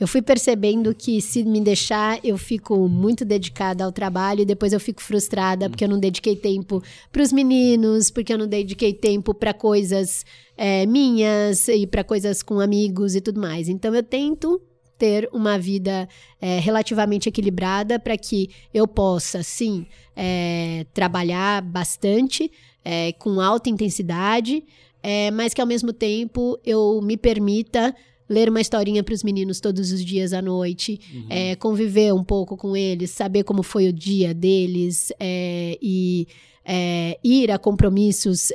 [0.00, 4.72] eu fui percebendo que se me deixar, eu fico muito dedicada ao trabalho e depois
[4.72, 6.82] eu fico frustrada porque eu não dediquei tempo
[7.12, 10.24] para os meninos, porque eu não dediquei tempo para coisas
[10.56, 13.68] é, minhas e para coisas com amigos e tudo mais.
[13.68, 14.60] Então eu tento
[14.98, 16.08] ter uma vida
[16.40, 22.50] é, relativamente equilibrada para que eu possa, sim, é, trabalhar bastante,
[22.84, 24.64] é, com alta intensidade,
[25.02, 27.94] é, mas que ao mesmo tempo eu me permita
[28.32, 31.26] ler uma historinha para os meninos todos os dias à noite, uhum.
[31.28, 36.26] é, conviver um pouco com eles, saber como foi o dia deles é, e
[36.64, 38.52] é, ir a compromissos,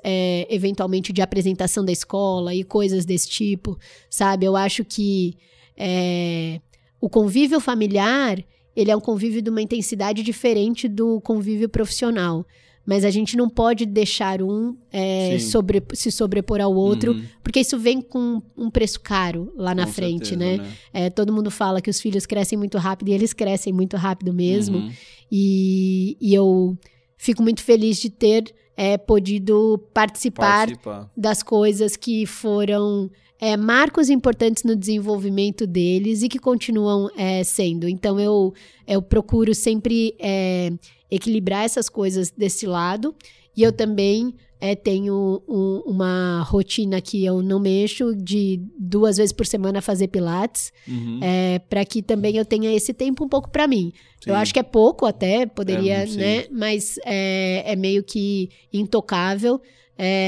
[0.49, 3.77] eventualmente de apresentação da escola e coisas desse tipo,
[4.09, 4.45] sabe?
[4.45, 5.35] Eu acho que
[5.77, 6.59] é,
[6.99, 8.43] o convívio familiar
[8.77, 12.45] ele é um convívio de uma intensidade diferente do convívio profissional
[12.87, 17.23] mas a gente não pode deixar um é, sobre, se sobrepor ao outro, uhum.
[17.43, 20.63] porque isso vem com um preço caro lá na com frente, certeza, né?
[20.63, 20.73] né?
[20.93, 24.33] É, todo mundo fala que os filhos crescem muito rápido e eles crescem muito rápido
[24.33, 24.77] mesmo.
[24.77, 24.91] Uhum.
[25.29, 26.77] E, e eu
[27.17, 34.09] fico muito feliz de ter é, podido participar, participar, das coisas que foram é, marcos
[34.09, 37.89] importantes no desenvolvimento deles e que continuam é, sendo.
[37.89, 38.53] Então eu,
[38.87, 40.71] eu procuro sempre é,
[41.09, 43.15] equilibrar essas coisas desse lado.
[43.55, 49.31] E eu também é, tenho um, uma rotina que eu não mexo de duas vezes
[49.31, 51.19] por semana fazer pilates, uhum.
[51.21, 53.91] é, para que também eu tenha esse tempo um pouco para mim.
[54.23, 54.31] Sim.
[54.31, 56.45] Eu acho que é pouco até, poderia, é, né?
[56.51, 59.61] Mas é, é, meio que intocável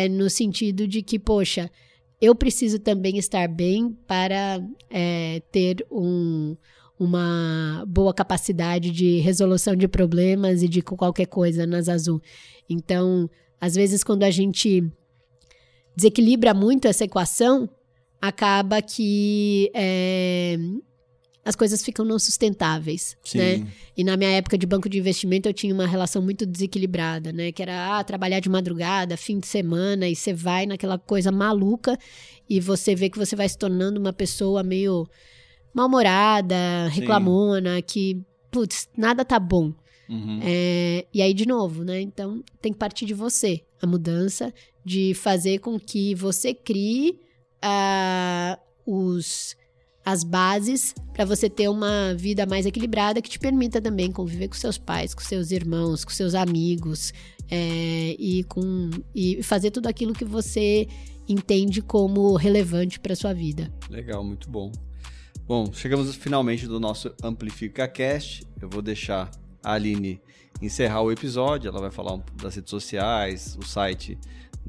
[0.10, 1.70] no sentido de que, poxa,
[2.20, 6.58] eu preciso também estar bem para é, ter um
[7.00, 12.22] uma boa capacidade de resolução de problemas e de qualquer coisa nas Azul.
[12.70, 14.84] Então, às vezes, quando a gente
[15.96, 17.70] desequilibra muito essa equação,
[18.22, 20.58] acaba que é,
[21.44, 23.38] as coisas ficam não sustentáveis, Sim.
[23.38, 23.68] né?
[23.96, 27.52] E na minha época de banco de investimento eu tinha uma relação muito desequilibrada, né?
[27.52, 31.98] Que era ah, trabalhar de madrugada, fim de semana, e você vai naquela coisa maluca
[32.50, 35.08] e você vê que você vai se tornando uma pessoa meio
[35.74, 37.84] mal-humorada, reclamona, Sim.
[37.88, 38.22] que,
[38.52, 39.74] putz, nada tá bom.
[40.10, 40.40] Uhum.
[40.42, 42.02] É, e aí, de novo, né?
[42.02, 43.62] Então, tem que partir de você.
[43.82, 47.20] A mudança de fazer com que você crie
[47.64, 49.56] uh, os,
[50.04, 54.56] as bases para você ter uma vida mais equilibrada que te permita também conviver com
[54.56, 57.14] seus pais, com seus irmãos, com seus amigos
[57.50, 60.88] é, e, com, e fazer tudo aquilo que você
[61.28, 63.72] entende como relevante para sua vida.
[63.90, 64.72] Legal, muito bom.
[65.50, 68.46] Bom, chegamos finalmente do nosso Amplifica Cast.
[68.62, 69.32] Eu vou deixar
[69.64, 70.22] a Aline
[70.62, 71.70] encerrar o episódio.
[71.70, 74.16] Ela vai falar das redes sociais, o site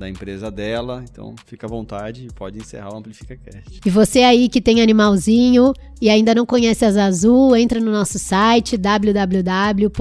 [0.01, 1.05] da empresa dela.
[1.09, 3.81] Então, fica à vontade e pode encerrar o Amplifica Cast.
[3.85, 8.19] E você aí que tem animalzinho e ainda não conhece a Zazu, entra no nosso
[8.19, 9.93] site www.zazu.pet.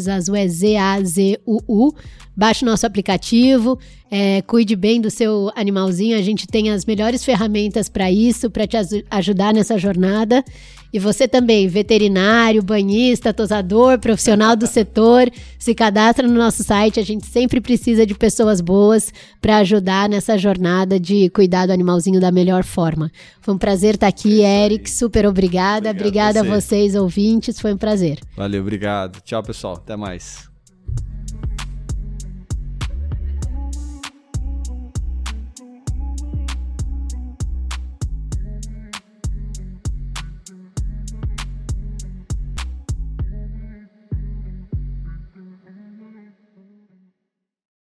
[0.00, 1.94] Zazu é Z-A-Z-U-U.
[2.36, 3.78] Baixe o nosso aplicativo,
[4.10, 6.16] é, cuide bem do seu animalzinho.
[6.16, 8.76] A gente tem as melhores ferramentas para isso, para te
[9.10, 10.44] ajudar nessa jornada.
[10.92, 16.98] E você também, veterinário, banhista, tosador, profissional do setor, se cadastra no nosso site.
[16.98, 22.20] A gente sempre precisa de pessoas boas para ajudar nessa jornada de cuidar do animalzinho
[22.20, 23.10] da melhor forma.
[23.40, 24.90] Foi um prazer estar aqui, é Eric.
[24.90, 25.90] Super obrigada.
[25.90, 26.50] Obrigado Obrigada a, você.
[26.50, 27.60] a vocês, ouvintes.
[27.60, 28.18] Foi um prazer.
[28.36, 29.20] Valeu, obrigado.
[29.20, 29.74] Tchau, pessoal.
[29.74, 30.47] Até mais.